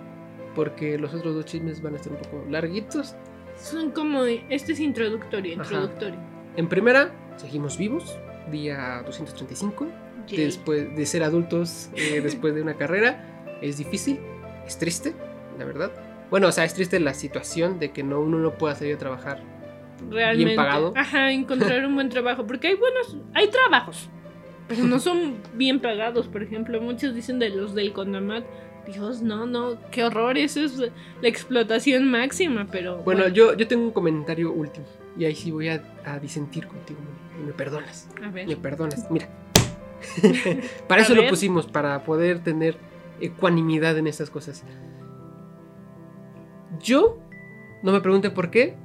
Porque 0.55 0.98
los 0.98 1.12
otros 1.12 1.35
dos 1.35 1.44
chismes 1.44 1.83
van 1.83 1.94
a 1.94 1.96
estar 1.96 2.12
un 2.12 2.18
poco 2.18 2.44
larguitos. 2.48 3.14
Son 3.57 3.90
como... 3.90 4.24
Este 4.24 4.72
es 4.72 4.81
introductorio, 4.81 5.61
Ajá. 5.61 5.64
introductorio. 5.64 6.18
En 6.57 6.68
primera, 6.68 7.12
seguimos 7.37 7.76
vivos. 7.76 8.18
Día 8.50 9.02
235. 9.05 9.87
Yay. 10.29 10.44
después 10.44 10.96
de 10.96 11.07
ser 11.07 11.22
adultos 11.22 11.88
eh, 11.94 12.20
después 12.20 12.52
de 12.52 12.61
una 12.61 12.74
carrera 12.74 13.37
es 13.62 13.79
difícil, 13.79 14.18
es 14.66 14.79
triste, 14.79 15.14
la 15.59 15.64
verdad. 15.64 15.92
Bueno, 16.31 16.48
o 16.48 16.52
sea, 16.52 16.64
es 16.64 16.74
triste 16.74 16.98
la 17.00 17.14
situación 17.14 17.79
de 17.79 17.92
que 17.92 18.02
no 18.02 18.20
uno 18.20 18.38
no 18.38 18.55
pueda 18.59 18.74
salir 18.74 18.94
a 18.96 18.98
trabajar. 18.98 19.40
Realmente. 20.11 20.56
pagado. 20.56 20.92
Ajá, 20.96 21.32
encontrar 21.32 21.85
un 21.87 21.94
buen 21.94 22.09
trabajo. 22.09 22.46
Porque 22.46 22.68
hay 22.68 22.74
buenos, 22.74 23.16
hay 23.35 23.48
trabajos, 23.48 24.09
pero 24.68 24.85
no 24.85 24.98
son 24.98 25.37
bien 25.54 25.80
pagados. 25.80 26.28
Por 26.28 26.42
ejemplo, 26.42 26.80
muchos 26.80 27.14
dicen 27.14 27.38
de 27.38 27.50
los 27.50 27.74
del 27.74 27.92
Conamat. 27.92 28.44
Dios, 28.87 29.20
no, 29.20 29.46
no, 29.46 29.78
qué 29.90 30.04
horror, 30.04 30.38
eso 30.38 30.61
es 30.61 30.78
la 30.78 31.28
explotación 31.28 32.09
máxima, 32.09 32.68
pero 32.70 32.98
Bueno, 32.98 33.26
yo, 33.26 33.56
yo 33.56 33.66
tengo 33.66 33.82
un 33.82 33.90
comentario 33.90 34.52
último 34.52 34.87
y 35.18 35.24
ahí 35.24 35.35
sí 35.35 35.50
voy 35.50 35.68
a, 35.68 35.82
a 36.04 36.20
disentir 36.20 36.68
contigo. 36.68 37.00
Me 37.44 37.52
perdonas, 37.52 38.09
a 38.22 38.30
ver. 38.30 38.46
me 38.46 38.54
perdonas. 38.54 39.11
Mira, 39.11 39.28
para 40.88 41.02
eso 41.02 41.16
lo 41.16 41.28
pusimos, 41.28 41.66
para 41.66 42.04
poder 42.04 42.38
tener 42.44 42.76
ecuanimidad 43.20 43.98
en 43.98 44.06
estas 44.06 44.30
cosas. 44.30 44.64
Yo, 46.80 47.18
no 47.82 47.92
me 47.92 48.00
pregunte 48.00 48.30
por 48.30 48.50
qué, 48.50 48.76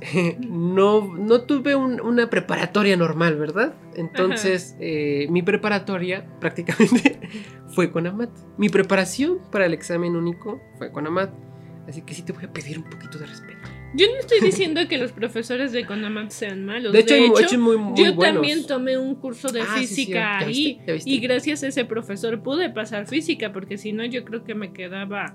no, 0.48 1.14
no 1.16 1.42
tuve 1.42 1.74
un- 1.74 2.00
una 2.00 2.30
preparatoria 2.30 2.96
normal, 2.96 3.36
¿verdad? 3.36 3.74
Entonces, 3.94 4.76
eh, 4.80 5.26
mi 5.30 5.42
preparatoria 5.42 6.26
prácticamente 6.40 7.20
fue 7.74 7.90
con 7.90 8.06
AMAT. 8.06 8.30
Mi 8.56 8.68
preparación 8.68 9.38
para 9.52 9.66
el 9.66 9.74
examen 9.74 10.16
único 10.16 10.60
fue 10.78 10.90
con 10.92 11.06
AMAT. 11.06 11.30
Así 11.88 12.02
que 12.02 12.14
sí 12.14 12.22
te 12.22 12.32
voy 12.32 12.44
a 12.44 12.52
pedir 12.52 12.78
un 12.78 12.84
poquito 12.84 13.18
de 13.18 13.26
respeto. 13.26 13.58
Yo 13.94 14.06
no 14.06 14.18
estoy 14.20 14.38
diciendo 14.44 14.80
que 14.88 14.96
los 14.98 15.10
profesores 15.12 15.72
de 15.72 15.80
Economat 15.80 16.30
sean 16.30 16.64
malos. 16.64 16.92
De 16.92 17.00
hecho, 17.00 17.14
muy, 17.58 17.76
muy 17.76 17.98
yo 17.98 18.14
buenos. 18.14 18.34
también 18.34 18.66
tomé 18.66 18.96
un 18.96 19.16
curso 19.16 19.50
de 19.50 19.62
Ah, 19.62 19.74
física 19.78 20.14
¿ya 20.14 20.38
ahí 20.38 20.80
y 21.04 21.18
gracias 21.18 21.64
a 21.64 21.68
ese 21.68 21.84
profesor 21.84 22.42
pude 22.42 22.70
pasar 22.70 23.06
física 23.08 23.52
porque 23.52 23.76
si 23.78 23.92
no 23.92 24.04
yo 24.04 24.24
creo 24.24 24.44
que 24.44 24.54
me 24.54 24.72
quedaba 24.72 25.34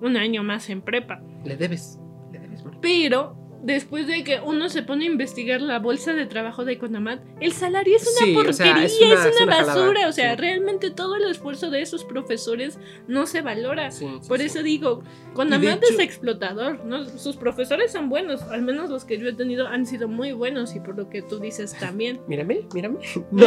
un 0.00 0.16
año 0.16 0.44
más 0.44 0.70
en 0.70 0.82
prepa. 0.82 1.20
Le 1.44 1.56
debes. 1.56 1.98
Le 2.32 2.38
debes. 2.38 2.62
Pero 2.80 3.36
después 3.62 4.06
de 4.06 4.22
que 4.24 4.40
uno 4.44 4.68
se 4.68 4.82
pone 4.82 5.04
a 5.04 5.10
investigar 5.10 5.60
la 5.60 5.78
bolsa 5.78 6.12
de 6.12 6.26
trabajo 6.26 6.64
de 6.64 6.74
Economat, 6.74 7.20
el 7.40 7.52
salario 7.52 7.96
es 7.96 8.02
una 8.02 8.26
Sí, 8.26 8.30
o 8.32 8.34
porquería, 8.34 8.52
sea, 8.54 8.84
es 8.84 8.92
es 8.92 9.00
una, 9.02 9.14
una- 9.14 9.28
es 9.28 9.36
una 9.40 9.46
basura. 9.56 9.74
jalada, 9.86 10.08
o 10.08 10.12
sea, 10.12 10.30
sí. 10.34 10.40
realmente 10.40 10.90
todo 10.90 11.16
el 11.16 11.24
esfuerzo 11.30 11.70
de 11.70 11.82
esos 11.82 12.04
profesores 12.04 12.78
no 13.08 13.26
se 13.26 13.42
valora. 13.42 13.90
Sí, 13.90 14.06
Por 14.28 14.40
eso 14.40 14.62
digo, 14.62 15.02
Y 15.30 15.34
Conamat 15.34 15.80
de 15.80 15.86
es 15.86 15.92
hecho- 15.92 16.02
explotador, 16.02 16.84
¿no? 16.84 17.04
Sus 17.04 17.36
profesores 17.36 17.90
son 17.92 18.08
buenos, 18.08 18.42
al 18.42 18.62
menos 18.62 18.90
los 18.90 19.04
que 19.04 19.18
yo 19.18 19.28
he 19.28 19.32
tenido 19.34 19.66
han 19.66 19.86
sido 19.86 20.08
muy 20.08 20.32
buenos 20.32 20.74
y 20.76 20.80
por 20.80 20.96
lo 20.96 21.08
que 21.10 21.22
tú 21.22 21.38
dices 21.40 21.74
también. 21.78 22.20
Mírame, 22.28 22.60
mírame. 22.74 22.98
No, 23.30 23.46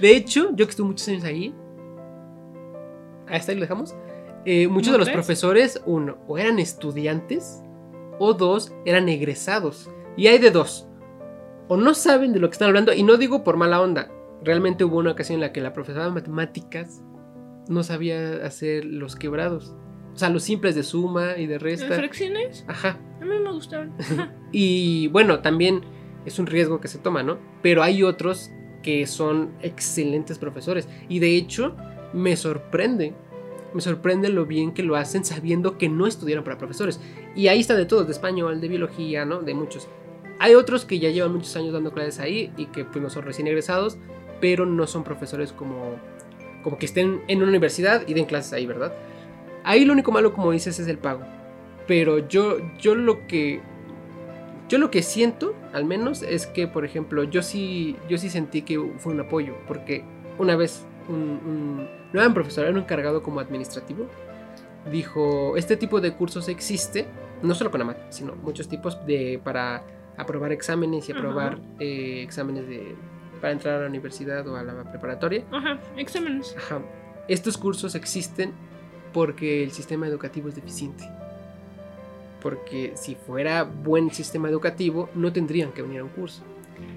de, 0.00 0.16
hecho, 0.16 0.50
yo 0.54 0.66
que 0.66 0.70
estuve 0.70 0.86
muchos 0.88 1.08
años 1.08 1.24
ahí. 1.24 1.54
Ahí 3.28 3.38
está, 3.38 3.52
ahí 3.52 3.56
lo 3.58 3.62
dejamos. 3.62 3.94
eh, 4.44 4.68
muchos 4.68 4.88
¿No 4.88 4.92
de 4.94 4.98
los 5.00 5.08
profesores, 5.10 5.80
uno, 5.86 6.18
o 6.28 6.38
eran 6.38 6.58
estudiantes, 6.60 7.62
o 8.18 8.34
dos, 8.34 8.72
eran 8.84 9.08
egresados. 9.08 9.90
Y 10.16 10.28
hay 10.28 10.38
de 10.38 10.50
dos. 10.50 10.88
O 11.68 11.76
no 11.76 11.94
saben 11.94 12.32
de 12.32 12.38
lo 12.38 12.48
que 12.48 12.52
están 12.52 12.68
hablando, 12.68 12.92
y 12.92 13.02
no 13.02 13.16
digo 13.16 13.44
por 13.44 13.56
mala 13.56 13.80
onda. 13.80 14.10
Realmente 14.42 14.84
hubo 14.84 14.98
una 14.98 15.12
ocasión 15.12 15.36
en 15.36 15.40
la 15.40 15.52
que 15.52 15.60
la 15.60 15.72
profesora 15.72 16.04
de 16.06 16.12
matemáticas 16.12 17.02
no 17.68 17.82
sabía 17.82 18.44
hacer 18.44 18.84
los 18.84 19.16
quebrados. 19.16 19.74
O 20.14 20.18
sea, 20.18 20.30
los 20.30 20.44
simples 20.44 20.74
de 20.74 20.82
suma 20.82 21.36
y 21.36 21.46
de 21.46 21.54
¿Las 21.54 21.62
resta. 21.62 21.94
fracciones? 21.94 22.64
Ajá. 22.68 22.98
A 23.20 23.24
mí 23.24 23.38
me 23.38 23.52
gustaban. 23.52 23.94
Y 24.52 25.08
bueno, 25.08 25.40
también 25.40 25.82
es 26.24 26.38
un 26.38 26.46
riesgo 26.46 26.80
que 26.80 26.88
se 26.88 26.98
toma, 26.98 27.22
¿no? 27.22 27.38
Pero 27.62 27.82
hay 27.82 28.02
otros 28.02 28.50
que 28.82 29.06
son 29.06 29.52
excelentes 29.60 30.38
profesores. 30.38 30.88
Y 31.08 31.18
de 31.18 31.36
hecho, 31.36 31.74
me 32.14 32.36
sorprende. 32.36 33.14
Me 33.76 33.82
sorprende 33.82 34.30
lo 34.30 34.46
bien 34.46 34.72
que 34.72 34.82
lo 34.82 34.96
hacen 34.96 35.22
sabiendo 35.22 35.76
que 35.76 35.90
no 35.90 36.06
estudiaron 36.06 36.42
para 36.44 36.56
profesores. 36.56 36.98
Y 37.34 37.48
ahí 37.48 37.60
está 37.60 37.74
de 37.74 37.84
todos, 37.84 38.06
de 38.06 38.12
español, 38.12 38.58
de 38.58 38.68
biología, 38.68 39.26
¿no? 39.26 39.42
De 39.42 39.52
muchos. 39.52 39.86
Hay 40.38 40.54
otros 40.54 40.86
que 40.86 40.98
ya 40.98 41.10
llevan 41.10 41.34
muchos 41.34 41.54
años 41.56 41.74
dando 41.74 41.92
clases 41.92 42.18
ahí 42.18 42.50
y 42.56 42.66
que 42.66 42.86
pues 42.86 43.02
no 43.02 43.10
son 43.10 43.24
recién 43.24 43.46
egresados, 43.48 43.98
pero 44.40 44.64
no 44.64 44.86
son 44.86 45.04
profesores 45.04 45.52
como, 45.52 45.96
como 46.62 46.78
que 46.78 46.86
estén 46.86 47.20
en 47.28 47.40
una 47.40 47.48
universidad 47.48 48.08
y 48.08 48.14
den 48.14 48.24
clases 48.24 48.54
ahí, 48.54 48.64
¿verdad? 48.64 48.94
Ahí 49.62 49.84
lo 49.84 49.92
único 49.92 50.10
malo, 50.10 50.32
como 50.32 50.52
dices, 50.52 50.78
es 50.78 50.88
el 50.88 50.96
pago. 50.96 51.20
Pero 51.86 52.26
yo, 52.28 52.56
yo 52.80 52.94
lo 52.94 53.26
que 53.26 53.60
yo 54.70 54.78
lo 54.78 54.90
que 54.90 55.02
siento, 55.02 55.54
al 55.74 55.84
menos, 55.84 56.22
es 56.22 56.46
que, 56.46 56.66
por 56.66 56.86
ejemplo, 56.86 57.24
yo 57.24 57.42
sí, 57.42 57.94
yo 58.08 58.16
sí 58.16 58.30
sentí 58.30 58.62
que 58.62 58.80
fue 58.96 59.12
un 59.12 59.20
apoyo, 59.20 59.52
porque 59.68 60.02
una 60.38 60.56
vez 60.56 60.86
un, 61.08 61.14
un- 61.46 61.95
no 62.12 62.20
era 62.20 62.28
un 62.28 62.34
profesor, 62.34 62.64
era 62.64 62.72
un 62.72 62.80
encargado 62.80 63.22
como 63.22 63.40
administrativo, 63.40 64.06
dijo, 64.90 65.56
este 65.56 65.76
tipo 65.76 66.00
de 66.00 66.14
cursos 66.14 66.48
existe, 66.48 67.06
no 67.42 67.54
solo 67.54 67.70
con 67.70 67.80
AMAT, 67.80 68.10
sino 68.10 68.34
muchos 68.36 68.68
tipos 68.68 69.04
de, 69.06 69.40
para 69.42 69.82
aprobar 70.16 70.52
exámenes 70.52 71.08
y 71.08 71.12
aprobar 71.12 71.58
eh, 71.78 72.22
exámenes 72.22 72.66
de, 72.68 72.94
para 73.40 73.52
entrar 73.52 73.76
a 73.76 73.80
la 73.82 73.88
universidad 73.88 74.46
o 74.48 74.56
a 74.56 74.62
la 74.62 74.90
preparatoria. 74.90 75.44
Ajá, 75.50 75.78
exámenes. 75.96 76.54
Ajá. 76.56 76.80
Estos 77.28 77.58
cursos 77.58 77.94
existen 77.94 78.52
porque 79.12 79.62
el 79.62 79.72
sistema 79.72 80.06
educativo 80.06 80.48
es 80.48 80.54
deficiente. 80.54 81.04
Porque 82.40 82.92
si 82.94 83.14
fuera 83.14 83.64
buen 83.64 84.10
sistema 84.12 84.48
educativo, 84.48 85.08
no 85.14 85.32
tendrían 85.32 85.72
que 85.72 85.82
venir 85.82 86.00
a 86.00 86.04
un 86.04 86.10
curso. 86.10 86.42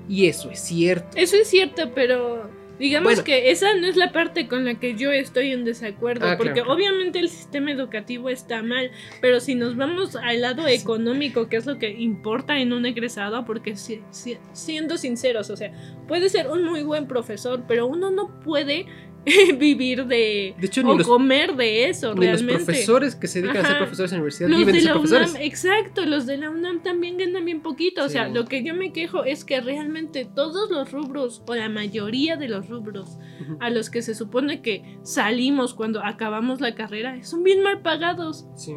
Y 0.07 0.27
eso 0.27 0.51
es 0.51 0.59
cierto. 0.59 1.17
Eso 1.17 1.37
es 1.37 1.47
cierto, 1.47 1.91
pero 1.95 2.49
digamos 2.79 3.05
Bueno. 3.15 3.23
que 3.23 3.51
esa 3.51 3.75
no 3.75 3.85
es 3.87 3.95
la 3.97 4.11
parte 4.11 4.47
con 4.47 4.65
la 4.65 4.75
que 4.75 4.95
yo 4.95 5.11
estoy 5.11 5.51
en 5.51 5.65
desacuerdo, 5.65 6.25
Ah, 6.27 6.35
porque 6.37 6.53
claro, 6.53 6.73
obviamente 6.73 7.19
el 7.19 7.29
sistema 7.29 7.71
educativo 7.71 8.29
está 8.29 8.63
mal, 8.63 8.89
pero 9.21 9.39
si 9.39 9.53
nos 9.55 9.75
vamos 9.75 10.15
al 10.15 10.41
lado 10.41 10.65
económico, 10.67 11.49
que 11.49 11.57
es 11.57 11.65
lo 11.65 11.77
que 11.77 11.89
importa 11.89 12.57
en 12.59 12.73
un 12.73 12.85
egresado, 12.85 13.45
porque 13.45 13.75
si- 13.75 14.01
si- 14.11 14.37
siendo 14.53 14.97
sinceros, 14.97 15.49
o 15.49 15.57
sea, 15.57 15.71
puede 16.07 16.29
ser 16.29 16.47
un 16.47 16.63
muy 16.63 16.81
buen 16.83 17.07
profesor, 17.07 17.63
pero 17.67 17.85
uno 17.85 18.09
no 18.11 18.39
puede 18.41 18.85
vivir 19.57 20.05
de... 20.05 20.55
De 20.59 20.67
hecho, 20.67 20.83
ni 20.83 20.91
o 20.91 20.97
los, 20.97 21.07
comer 21.07 21.55
de 21.55 21.89
eso, 21.89 22.15
ni 22.15 22.27
los 22.27 22.43
profesores 22.43 23.15
que 23.15 23.27
se 23.27 23.41
dedican 23.41 23.65
a 23.65 23.67
ser 23.67 23.77
profesores 23.77 24.11
en 24.11 24.17
la 24.17 24.21
universidad 24.21 24.49
Los 24.49 24.59
viven 24.59 24.75
de 24.75 24.81
la 24.81 24.93
profesores. 24.93 25.31
UNAM, 25.31 25.41
exacto, 25.41 26.05
los 26.05 26.25
de 26.25 26.37
la 26.37 26.49
UNAM 26.49 26.81
también 26.83 27.17
ganan 27.17 27.45
bien 27.45 27.61
poquito. 27.61 28.03
O 28.03 28.09
sea, 28.09 28.27
lo 28.27 28.45
que 28.45 28.63
yo 28.63 28.73
me 28.73 28.91
quejo 28.91 29.23
es 29.23 29.45
que 29.45 29.61
realmente 29.61 30.25
todos 30.25 30.69
los 30.71 30.91
rubros, 30.91 31.43
o 31.47 31.55
la 31.55 31.69
mayoría 31.69 32.37
de 32.37 32.47
los 32.47 32.69
rubros 32.69 33.17
a 33.59 33.69
los 33.69 33.89
que 33.89 34.01
se 34.01 34.15
supone 34.15 34.61
que 34.61 34.99
salimos 35.03 35.73
cuando 35.73 36.03
acabamos 36.03 36.61
la 36.61 36.75
carrera, 36.75 37.21
son 37.23 37.43
bien 37.43 37.61
mal 37.61 37.81
pagados. 37.81 38.47
Sí. 38.55 38.75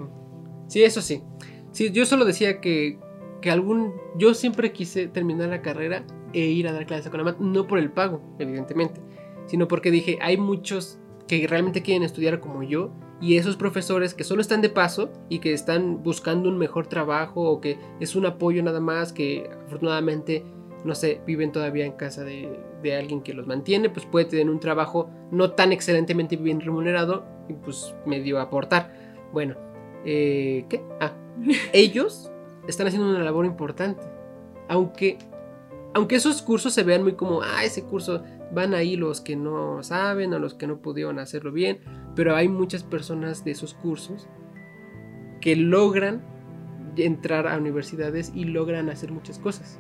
Sí, 0.69 0.83
eso 0.83 1.03
sí. 1.03 1.23
Sí, 1.73 1.91
yo 1.91 2.07
solo 2.07 2.25
decía 2.25 2.61
que, 2.61 2.99
que 3.41 3.51
algún. 3.51 3.93
Yo 4.19 4.35
siempre 4.35 4.73
quise 4.73 5.07
terminar 5.09 5.49
la 5.49 5.63
carrera 5.63 6.05
e 6.33 6.41
ir 6.41 6.69
a 6.69 6.73
dar 6.73 6.87
clases 6.87 7.07
a 7.07 7.11
Conamat, 7.11 7.39
no 7.39 7.67
por 7.67 7.79
el 7.79 7.91
pago, 7.91 8.23
evidentemente, 8.39 9.01
sino 9.47 9.69
porque 9.69 9.91
dije, 9.91 10.19
hay 10.21 10.37
muchos 10.37 10.99
que 11.27 11.47
realmente 11.47 11.83
quieren 11.83 12.03
estudiar 12.03 12.41
como 12.41 12.63
yo 12.63 12.91
y 13.23 13.37
esos 13.37 13.57
profesores 13.57 14.15
que 14.15 14.25
solo 14.25 14.43
están 14.43 14.63
de 14.63 14.69
paso 14.69 15.11
y 15.29 15.39
que 15.39 15.53
están 15.53 16.03
buscando 16.03 16.49
un 16.49 16.59
mejor 16.59 16.89
trabajo 16.89 17.43
o 17.43 17.61
que 17.61 17.79
es 18.01 18.17
un 18.17 18.27
apoyo 18.27 18.63
nada 18.63 18.81
más 18.81 19.13
que 19.13 19.49
afortunadamente 19.65 20.45
no 20.85 20.97
sé 20.97 21.21
viven 21.25 21.53
todavía 21.53 21.87
en 21.87 21.93
casa 21.93 22.25
de, 22.25 22.61
de 22.83 22.97
alguien 22.97 23.23
que 23.23 23.33
los 23.33 23.47
mantiene 23.47 23.89
pues 23.89 24.07
puede 24.07 24.25
tener 24.25 24.51
un 24.51 24.59
trabajo 24.59 25.09
no 25.31 25.53
tan 25.53 25.73
excelentemente 25.73 26.37
bien 26.37 26.61
remunerado 26.61 27.25
y 27.49 27.55
pues 27.55 27.95
medio 28.07 28.41
aportar. 28.41 28.93
Bueno 29.33 29.55
eh, 30.05 30.67
qué 30.69 30.83
ah 31.01 31.13
ellos 31.73 32.31
están 32.67 32.89
haciendo 32.89 33.09
una 33.09 33.23
labor 33.23 33.47
importante 33.47 34.03
aunque 34.69 35.19
aunque 35.95 36.17
esos 36.17 36.43
cursos 36.43 36.75
se 36.75 36.83
vean 36.83 37.05
muy 37.05 37.13
como 37.13 37.41
ah 37.43 37.65
ese 37.65 37.85
curso 37.85 38.25
van 38.53 38.75
ahí 38.75 38.97
los 38.97 39.21
que 39.21 39.37
no 39.37 39.83
saben 39.83 40.33
o 40.35 40.39
los 40.39 40.55
que 40.55 40.67
no 40.67 40.79
pudieron 40.83 41.19
hacerlo 41.19 41.53
bien, 41.53 41.79
pero 42.15 42.37
hay 42.37 42.49
muchas 42.49 42.83
personas 42.85 43.45
de 43.45 43.53
esos 43.53 43.75
cursos 43.75 44.29
que 45.41 45.57
logran 45.57 46.23
entrar 46.97 47.47
a 47.49 47.57
universidades 47.57 48.33
y 48.35 48.45
logran 48.45 48.91
hacer 48.91 49.11
muchas 49.13 49.39
cosas. 49.39 49.79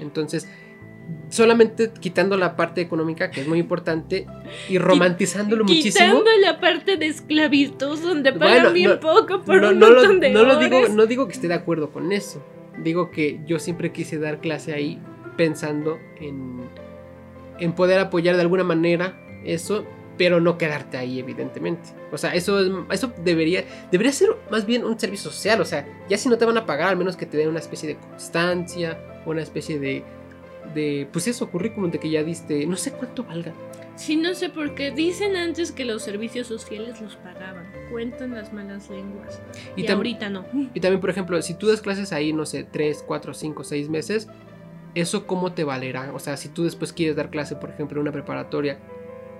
Entonces, 0.00 0.48
solamente 1.28 1.90
quitando 2.00 2.36
la 2.36 2.56
parte 2.56 2.80
económica, 2.80 3.30
que 3.30 3.42
es 3.42 3.48
muy 3.48 3.58
importante, 3.58 4.26
y 4.68 4.78
romantizándolo 4.78 5.64
muchísimo. 5.64 5.92
Quitando 6.20 6.30
la 6.40 6.60
parte 6.60 6.96
de 6.96 7.06
esclavitud 7.06 7.98
donde 8.00 8.32
pagan 8.32 8.48
Bueno, 8.62 8.72
bien 8.72 8.90
no- 8.90 9.00
poco 9.00 9.42
por 9.42 9.60
no, 9.60 9.68
un 9.70 9.78
no 9.78 9.90
lo, 9.90 10.14
de 10.14 10.30
no 10.32 10.42
lo 10.44 10.56
horas. 10.56 10.70
digo, 10.70 10.88
no 10.94 11.06
digo 11.06 11.26
que 11.26 11.34
esté 11.34 11.48
de 11.48 11.54
acuerdo 11.54 11.90
con 11.92 12.10
eso. 12.12 12.42
Digo 12.82 13.10
que 13.10 13.40
yo 13.46 13.58
siempre 13.58 13.92
quise 13.92 14.18
dar 14.18 14.40
clase 14.40 14.72
ahí 14.72 14.98
pensando 15.36 15.98
en, 16.20 16.62
en 17.58 17.72
poder 17.72 17.98
apoyar 18.00 18.34
de 18.36 18.42
alguna 18.42 18.64
manera 18.64 19.16
eso, 19.44 19.84
pero 20.16 20.40
no 20.40 20.58
quedarte 20.58 20.96
ahí, 20.96 21.18
evidentemente. 21.18 21.90
O 22.12 22.18
sea, 22.18 22.34
eso, 22.34 22.60
es- 22.60 22.70
eso 22.90 23.12
debería, 23.24 23.64
debería 23.90 24.12
ser 24.12 24.30
más 24.50 24.64
bien 24.66 24.84
un 24.84 24.98
servicio 24.98 25.30
social. 25.30 25.60
O 25.60 25.64
sea, 25.64 25.86
ya 26.08 26.16
si 26.16 26.28
no 26.28 26.38
te 26.38 26.44
van 26.44 26.56
a 26.58 26.66
pagar, 26.66 26.88
al 26.88 26.96
menos 26.96 27.16
que 27.16 27.26
te 27.26 27.36
den 27.36 27.48
una 27.48 27.58
especie 27.58 27.88
de 27.88 27.96
constancia, 27.96 28.98
una 29.26 29.42
especie 29.42 29.78
de, 29.78 30.02
de 30.74 31.08
pues 31.12 31.26
eso, 31.28 31.50
currículum 31.50 31.90
de 31.90 31.98
que 31.98 32.10
ya 32.10 32.22
diste, 32.22 32.66
no 32.66 32.76
sé 32.76 32.92
cuánto 32.92 33.24
valga. 33.24 33.52
Sí, 33.96 34.16
no 34.16 34.34
sé 34.34 34.48
por 34.48 34.74
qué. 34.74 34.90
Dicen 34.90 35.36
antes 35.36 35.70
que 35.70 35.84
los 35.84 36.02
servicios 36.02 36.48
sociales 36.48 37.00
los 37.00 37.14
pagaban. 37.16 37.64
Cuentan 37.92 38.34
las 38.34 38.52
malas 38.52 38.90
lenguas. 38.90 39.40
Y, 39.76 39.86
ahorita 39.88 40.30
no. 40.30 40.44
Y 40.74 40.80
también, 40.80 41.00
por 41.00 41.10
ejemplo, 41.10 41.40
si 41.42 41.54
tú 41.54 41.68
das 41.68 41.80
clases 41.80 42.12
ahí, 42.12 42.32
no 42.32 42.44
sé, 42.44 42.64
3, 42.64 43.04
4, 43.06 43.34
5, 43.34 43.62
6 43.62 43.88
meses, 43.88 44.26
¿eso 44.94 45.26
cómo 45.26 45.52
te 45.52 45.64
valerá? 45.64 46.12
O 46.14 46.18
sea, 46.18 46.36
si 46.36 46.48
tú 46.48 46.64
después 46.64 46.92
quieres 46.92 47.16
dar 47.16 47.30
clase, 47.30 47.56
por 47.56 47.70
ejemplo, 47.70 47.96
en 47.98 48.02
una 48.02 48.12
preparatoria, 48.12 48.78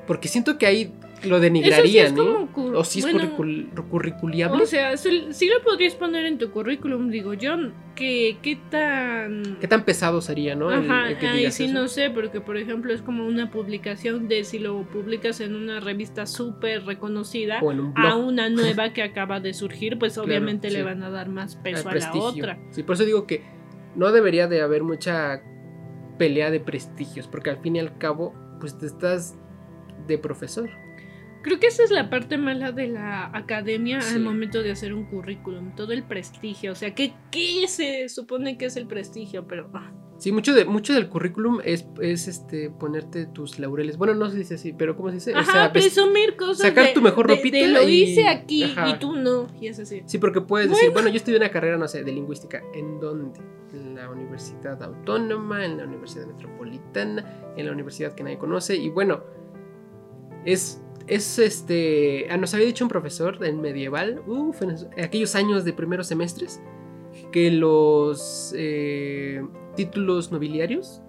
porque 0.06 0.28
siento 0.28 0.58
que 0.58 0.66
ahí 0.66 0.92
lo 1.24 1.36
sí 1.36 1.42
denigrarían, 1.42 2.06
es 2.08 2.12
¿no? 2.12 2.48
O 2.54 2.84
si 2.84 2.98
es 2.98 3.06
bueno, 3.10 3.20
curricul- 3.38 3.88
curriculiable. 3.88 4.62
O 4.62 4.66
sea, 4.66 4.96
sí, 4.98 5.28
sí 5.30 5.48
lo 5.48 5.62
podrías 5.62 5.94
poner 5.94 6.26
en 6.26 6.36
tu 6.36 6.50
currículum, 6.50 7.08
digo 7.10 7.32
yo. 7.32 7.56
Que, 7.94 8.36
¿Qué 8.42 8.58
tan...? 8.70 9.56
¿Qué 9.60 9.68
tan 9.68 9.84
pesado 9.84 10.20
sería, 10.20 10.54
no? 10.56 10.68
Ajá, 10.68 11.10
el 11.10 11.16
que 11.18 11.50
sí 11.52 11.64
eso. 11.64 11.72
no 11.74 11.86
sé, 11.88 12.10
porque 12.10 12.40
por 12.40 12.56
ejemplo 12.56 12.92
es 12.92 13.00
como 13.02 13.24
una 13.24 13.50
publicación 13.50 14.26
de 14.28 14.42
si 14.44 14.58
lo 14.58 14.82
publicas 14.82 15.40
en 15.40 15.54
una 15.54 15.78
revista 15.80 16.26
súper 16.26 16.84
reconocida 16.84 17.60
O 17.62 17.70
en 17.72 17.80
un 17.80 17.92
a 17.96 18.16
blog. 18.16 18.26
una 18.26 18.50
nueva 18.50 18.92
que 18.92 19.02
acaba 19.02 19.38
de 19.40 19.54
surgir, 19.54 19.96
pues 19.98 20.14
Claro, 20.14 20.26
obviamente 20.28 20.68
sí. 20.70 20.76
le 20.76 20.82
van 20.82 21.02
a 21.04 21.08
dar 21.10 21.28
más 21.28 21.54
al 21.56 21.62
peso 21.62 21.88
a 21.88 21.94
la 21.94 22.12
otra. 22.14 22.58
Sí, 22.70 22.82
por 22.82 22.96
eso 22.96 23.04
digo 23.04 23.26
que 23.28 23.42
no 23.96 24.12
debería 24.12 24.46
de 24.48 24.62
haber 24.62 24.82
mucha 24.82 25.42
pelea 26.18 26.50
de 26.50 26.60
prestigios, 26.60 27.26
porque 27.28 27.50
al 27.50 27.58
fin 27.58 27.76
y 27.76 27.80
al 27.80 27.98
cabo, 27.98 28.34
pues 28.60 28.78
te 28.78 28.86
estás 28.86 29.36
de 30.06 30.18
profesor. 30.18 30.70
Creo 31.42 31.60
que 31.60 31.66
esa 31.66 31.82
es 31.82 31.90
la 31.90 32.08
parte 32.08 32.38
mala 32.38 32.72
de 32.72 32.88
la 32.88 33.26
academia 33.36 34.00
Sí. 34.00 34.14
al 34.14 34.22
momento 34.22 34.62
de 34.62 34.70
hacer 34.70 34.94
un 34.94 35.04
currículum, 35.04 35.74
todo 35.74 35.92
el 35.92 36.02
prestigio, 36.02 36.72
o 36.72 36.74
sea, 36.74 36.94
¿qué, 36.94 37.12
qué 37.30 37.66
se 37.68 38.08
supone 38.08 38.56
que 38.56 38.66
es 38.66 38.76
el 38.76 38.86
prestigio? 38.86 39.46
Pero 39.46 39.68
ah, 39.74 39.92
Sí, 40.24 40.32
mucho, 40.32 40.54
de, 40.54 40.64
mucho 40.64 40.94
del 40.94 41.10
currículum 41.10 41.60
es, 41.62 41.86
es 42.00 42.28
este 42.28 42.70
ponerte 42.70 43.26
tus 43.26 43.58
laureles. 43.58 43.98
Bueno, 43.98 44.14
no 44.14 44.30
se 44.30 44.38
dice 44.38 44.54
así, 44.54 44.72
pero 44.72 44.96
¿cómo 44.96 45.10
se 45.10 45.16
dice? 45.16 45.34
O 45.34 45.38
Ajá, 45.38 45.52
sea, 45.52 45.72
presumir 45.74 46.34
cosas 46.36 46.68
sacar 46.68 46.86
de- 46.86 46.92
tu 46.94 47.02
mejor 47.02 47.28
de- 47.28 47.36
ropita 47.36 47.58
de 47.58 47.68
lo 47.68 47.86
y- 47.86 48.04
hice 48.04 48.26
aquí 48.26 48.62
Ajá. 48.64 48.88
y 48.88 48.98
tú 48.98 49.12
no, 49.16 49.48
y 49.60 49.66
es 49.68 49.78
así. 49.80 50.02
Sí, 50.06 50.16
porque 50.16 50.40
puedes 50.40 50.70
decir, 50.70 50.88
bueno, 50.92 51.10
yo 51.10 51.16
estudié 51.16 51.36
una 51.36 51.50
carrera, 51.50 51.76
no 51.76 51.86
sé, 51.88 52.04
de 52.04 52.10
lingüística. 52.10 52.62
¿En 52.72 53.00
dónde? 53.00 53.38
En 53.74 53.96
la 53.96 54.08
Universidad 54.10 54.82
Autónoma, 54.82 55.62
en 55.66 55.76
la 55.76 55.84
Universidad 55.84 56.26
Metropolitana, 56.26 57.52
en 57.58 57.66
la 57.66 57.72
universidad 57.72 58.14
que 58.14 58.22
nadie 58.22 58.38
conoce. 58.38 58.76
Y 58.76 58.88
bueno, 58.88 59.20
es, 60.46 60.80
es 61.06 61.38
este. 61.38 62.28
ah, 62.30 62.36
Nos 62.38 62.54
había 62.54 62.66
dicho 62.66 62.84
un 62.84 62.88
profesor 62.88 63.44
en 63.44 63.60
medieval, 63.60 64.22
uf, 64.26 64.62
en 64.62 64.74
aquellos 65.04 65.34
años 65.34 65.66
de 65.66 65.74
primeros 65.74 66.06
semestres, 66.06 66.62
que 67.34 67.50
los 67.50 68.54
eh, 68.56 69.42
títulos 69.74 70.30
nobiliarios 70.30 71.02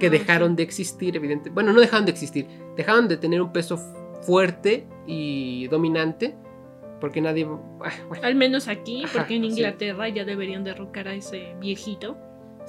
que 0.00 0.08
Ah, 0.08 0.10
dejaron 0.10 0.50
sí. 0.50 0.56
de 0.56 0.62
existir, 0.64 1.14
evidente. 1.16 1.50
Bueno, 1.50 1.72
no 1.72 1.80
dejaron 1.80 2.04
de 2.04 2.10
existir, 2.10 2.46
dejaron 2.76 3.06
de 3.06 3.16
tener 3.16 3.40
un 3.40 3.52
peso 3.52 3.78
fuerte 4.22 4.88
y 5.06 5.68
dominante. 5.68 6.34
Porque 7.00 7.20
nadie. 7.20 7.46
ah, 7.84 7.92
bueno. 8.08 8.24
Al 8.26 8.34
menos 8.34 8.66
aquí, 8.66 9.04
Ajá, 9.04 9.18
porque 9.18 9.36
en 9.36 9.42
sí. 9.42 9.48
Inglaterra 9.50 10.08
ya 10.08 10.24
deberían 10.24 10.64
derrocar 10.64 11.06
a 11.06 11.14
ese 11.14 11.54
viejito. 11.60 12.16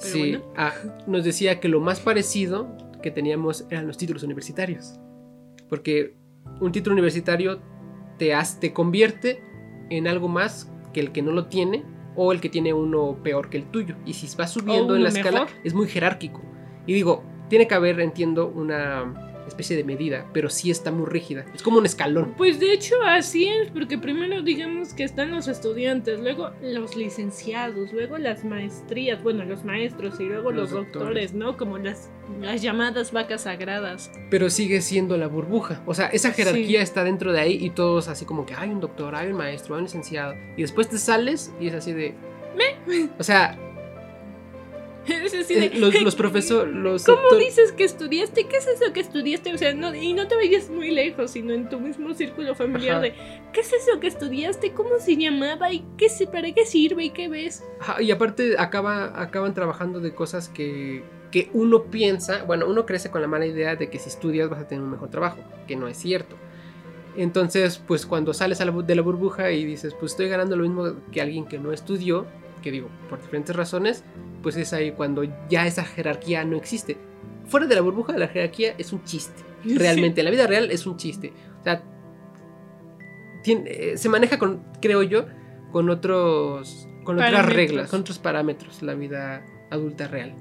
Sí, 0.12 0.18
bueno. 0.30 0.44
ah, 0.56 0.72
nos 1.08 1.24
decía 1.24 1.58
que 1.58 1.66
lo 1.68 1.80
más 1.80 1.98
parecido 1.98 2.68
que 3.02 3.10
teníamos 3.10 3.66
eran 3.70 3.88
los 3.88 3.96
títulos 3.96 4.22
universitarios. 4.22 5.00
Porque 5.68 6.14
un 6.60 6.70
título 6.70 6.92
universitario 6.94 7.58
te, 8.18 8.34
has- 8.34 8.60
te 8.60 8.72
convierte 8.72 9.42
en 9.90 10.06
algo 10.06 10.28
más 10.28 10.70
que 10.92 11.00
el 11.00 11.10
que 11.10 11.22
no 11.22 11.32
lo 11.32 11.46
tiene 11.46 11.82
o 12.22 12.32
el 12.32 12.40
que 12.42 12.50
tiene 12.50 12.74
uno 12.74 13.16
peor 13.22 13.48
que 13.48 13.56
el 13.56 13.64
tuyo. 13.64 13.96
Y 14.04 14.12
si 14.12 14.28
vas 14.36 14.52
subiendo 14.52 14.94
en 14.94 15.04
la 15.04 15.08
escala, 15.08 15.46
es 15.64 15.72
muy 15.72 15.88
jerárquico. 15.88 16.42
Y 16.86 16.92
digo, 16.92 17.24
tiene 17.48 17.66
que 17.66 17.74
haber, 17.74 17.98
entiendo, 17.98 18.46
una 18.46 19.29
especie 19.46 19.76
de 19.76 19.84
medida, 19.84 20.26
pero 20.32 20.48
sí 20.50 20.70
está 20.70 20.90
muy 20.92 21.06
rígida. 21.06 21.44
Es 21.54 21.62
como 21.62 21.78
un 21.78 21.86
escalón. 21.86 22.34
Pues 22.36 22.60
de 22.60 22.72
hecho 22.72 22.94
así 23.06 23.48
es, 23.48 23.70
porque 23.70 23.98
primero 23.98 24.42
digamos 24.42 24.94
que 24.94 25.04
están 25.04 25.30
los 25.30 25.48
estudiantes, 25.48 26.20
luego 26.20 26.50
los 26.62 26.96
licenciados, 26.96 27.92
luego 27.92 28.18
las 28.18 28.44
maestrías, 28.44 29.22
bueno, 29.22 29.44
los 29.44 29.64
maestros 29.64 30.18
y 30.20 30.24
luego 30.24 30.50
Los 30.50 30.70
los, 30.70 30.70
doctores. 30.70 30.92
doctores, 31.32 31.32
¿no? 31.34 31.56
Como 31.56 31.78
las, 31.78 32.10
las 32.40 32.62
llamadas 32.62 33.12
vacas 33.12 33.42
sagradas. 33.42 34.10
pero 34.30 34.50
sigue 34.50 34.80
siendo 34.80 35.16
la 35.16 35.26
burbuja. 35.26 35.82
O 35.86 35.94
sea, 35.94 36.06
esa 36.06 36.32
jerarquía 36.32 36.78
Sí. 36.80 36.82
está 36.84 37.04
dentro 37.04 37.32
de 37.32 37.40
ahí 37.40 37.58
y 37.60 37.70
todos 37.70 38.08
así 38.08 38.24
como 38.24 38.46
que 38.46 38.54
hay 38.54 38.70
un 38.70 38.80
doctor, 38.80 39.14
hay 39.14 39.28
un 39.28 39.36
maestro, 39.36 39.74
hay 39.74 39.78
un 39.80 39.84
licenciado. 39.84 40.34
Y 40.56 40.62
después 40.62 40.88
te 40.88 40.98
sales 40.98 41.52
y 41.60 41.68
es 41.68 41.74
así 41.74 41.92
de... 41.92 42.14
O 43.18 43.22
sea, 43.22 43.58
de, 45.48 45.70
los, 45.78 46.02
los 46.02 46.14
profesores, 46.14 46.74
los 46.74 47.04
¿Cómo 47.04 47.36
dices 47.38 47.72
que 47.72 47.84
estudiaste? 47.84 48.44
¿Qué 48.46 48.56
es 48.58 48.66
eso 48.66 48.92
que 48.92 49.00
estudiaste? 49.00 49.52
O 49.54 49.58
sea, 49.58 49.72
no, 49.74 49.94
y 49.94 50.12
no 50.12 50.28
te 50.28 50.36
vayas 50.36 50.68
muy 50.70 50.90
lejos, 50.90 51.32
sino 51.32 51.52
en 51.54 51.68
tu 51.68 51.80
mismo 51.80 52.12
círculo 52.14 52.54
familiar 52.54 52.96
Ajá. 52.96 53.02
de 53.02 53.14
¿qué 53.52 53.60
es 53.60 53.72
eso 53.72 53.98
que 53.98 54.06
estudiaste? 54.06 54.72
¿Cómo 54.72 54.90
se 55.00 55.16
llamaba? 55.16 55.72
¿Y 55.72 55.84
qué 55.96 56.08
se, 56.08 56.26
para 56.26 56.52
qué 56.52 56.64
sirve? 56.66 57.04
¿Y 57.04 57.10
qué 57.10 57.28
ves? 57.28 57.64
Ajá, 57.80 58.02
y 58.02 58.10
aparte 58.10 58.56
acaba, 58.58 59.20
acaban 59.20 59.54
trabajando 59.54 60.00
de 60.00 60.14
cosas 60.14 60.48
que, 60.48 61.02
que 61.30 61.48
uno 61.54 61.84
piensa, 61.84 62.44
bueno, 62.44 62.66
uno 62.68 62.84
crece 62.86 63.10
con 63.10 63.22
la 63.22 63.28
mala 63.28 63.46
idea 63.46 63.76
de 63.76 63.88
que 63.90 63.98
si 63.98 64.08
estudias 64.10 64.48
vas 64.50 64.60
a 64.60 64.68
tener 64.68 64.84
un 64.84 64.90
mejor 64.90 65.08
trabajo, 65.10 65.38
que 65.66 65.76
no 65.76 65.88
es 65.88 65.96
cierto. 65.96 66.36
Entonces, 67.16 67.82
pues 67.86 68.06
cuando 68.06 68.32
sales 68.32 68.60
a 68.60 68.64
la 68.64 68.72
bu- 68.72 68.84
de 68.84 68.94
la 68.94 69.02
burbuja 69.02 69.50
y 69.50 69.64
dices, 69.64 69.94
pues 69.98 70.12
estoy 70.12 70.28
ganando 70.28 70.56
lo 70.56 70.62
mismo 70.62 70.94
que 71.10 71.20
alguien 71.20 71.44
que 71.46 71.58
no 71.58 71.72
estudió, 71.72 72.26
que 72.60 72.70
digo, 72.70 72.88
por 73.08 73.20
diferentes 73.20 73.54
razones, 73.56 74.04
pues 74.42 74.56
es 74.56 74.72
ahí 74.72 74.92
cuando 74.92 75.22
ya 75.48 75.66
esa 75.66 75.84
jerarquía 75.84 76.44
no 76.44 76.56
existe. 76.56 76.96
Fuera 77.46 77.66
de 77.66 77.74
la 77.74 77.80
burbuja, 77.80 78.16
la 78.16 78.28
jerarquía 78.28 78.74
es 78.78 78.92
un 78.92 79.02
chiste. 79.04 79.42
Realmente, 79.64 80.20
en 80.20 80.24
la 80.26 80.30
vida 80.30 80.46
real 80.46 80.70
es 80.70 80.86
un 80.86 80.96
chiste. 80.96 81.32
O 81.60 81.64
sea, 81.64 81.82
tiene- 83.42 83.70
eh, 83.70 83.96
se 83.98 84.08
maneja 84.08 84.38
con, 84.38 84.62
creo 84.80 85.02
yo, 85.02 85.26
con 85.72 85.88
otros, 85.90 86.88
con 87.04 87.16
otras 87.16 87.46
reglas, 87.46 87.90
con 87.90 88.00
otros 88.00 88.18
parámetros, 88.18 88.82
la 88.82 88.94
vida 88.94 89.44
adulta 89.70 90.08
real. 90.08 90.34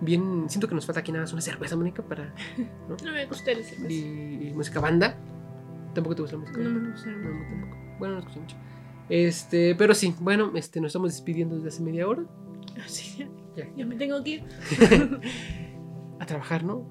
Bien, 0.00 0.44
siento 0.48 0.68
que 0.68 0.74
nos 0.74 0.84
falta 0.84 1.00
aquí 1.00 1.10
nada 1.12 1.22
más 1.24 1.32
una 1.32 1.40
cerveza, 1.42 1.76
Mónica, 1.76 2.02
para. 2.02 2.34
¿no? 2.88 2.96
No 3.04 3.12
me 3.12 3.24
gusta 3.26 3.50
el 3.52 3.64
cerveza. 3.64 3.92
Y, 3.92 4.48
y 4.48 4.52
música 4.54 4.80
banda. 4.80 5.16
¿Tampoco 5.94 6.16
te 6.16 6.22
gusta 6.22 6.36
la 6.36 6.40
música 6.42 6.60
No 6.60 6.70
me 6.80 6.90
gusta. 6.90 7.10
No, 7.10 7.30
tampoco. 7.30 7.76
Bueno, 7.98 8.14
no 8.14 8.20
escucho 8.20 8.40
mucho. 8.40 8.56
Este, 9.08 9.74
pero 9.76 9.94
sí, 9.94 10.14
bueno, 10.20 10.52
este, 10.54 10.80
nos 10.80 10.88
estamos 10.88 11.12
despidiendo 11.12 11.56
desde 11.56 11.68
hace 11.68 11.82
media 11.82 12.08
hora. 12.08 12.24
Así, 12.84 13.18
ya, 13.18 13.28
Ya. 13.56 13.70
ya 13.76 13.86
me 13.86 13.96
tengo 13.96 14.22
que 14.22 14.30
ir. 14.30 14.44
A 16.20 16.26
trabajar, 16.26 16.64
¿no? 16.64 16.86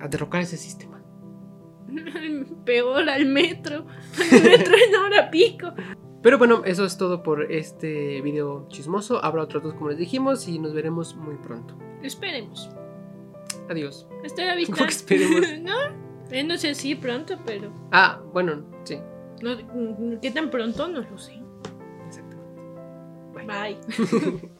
A 0.00 0.08
derrocar 0.08 0.42
ese 0.42 0.56
sistema. 0.56 1.02
Peor 2.64 3.08
al 3.08 3.26
metro. 3.26 3.86
Al 4.32 4.42
metro 4.42 4.74
en 4.76 4.94
hora 4.96 5.30
pico. 5.30 5.72
Pero 6.22 6.38
bueno, 6.38 6.62
eso 6.64 6.84
es 6.84 6.96
todo 6.98 7.22
por 7.22 7.50
este 7.52 8.20
video 8.20 8.66
chismoso. 8.68 9.24
Habrá 9.24 9.42
otros 9.42 9.62
dos, 9.62 9.74
como 9.74 9.90
les 9.90 9.98
dijimos, 9.98 10.46
y 10.48 10.58
nos 10.58 10.74
veremos 10.74 11.14
muy 11.16 11.36
pronto. 11.36 11.76
Esperemos. 12.02 12.68
Adiós. 13.70 14.06
Hasta 14.24 14.44
la 14.44 14.54
vista. 14.56 14.74
¿Cómo 14.74 14.86
que 14.86 14.92
esperemos? 14.92 15.40
no, 15.62 15.74
eh, 16.30 16.44
no 16.44 16.56
sé 16.58 16.74
si 16.74 16.94
pronto, 16.96 17.38
pero. 17.46 17.72
Ah, 17.92 18.20
bueno, 18.32 18.64
sí, 18.84 18.98
No, 19.42 19.56
¿Qué 20.20 20.30
tan 20.32 20.50
pronto? 20.50 20.88
No 20.88 21.00
lo 21.00 21.18
sé. 21.18 21.40
Exacto. 23.46 24.40
Bye. 24.40 24.50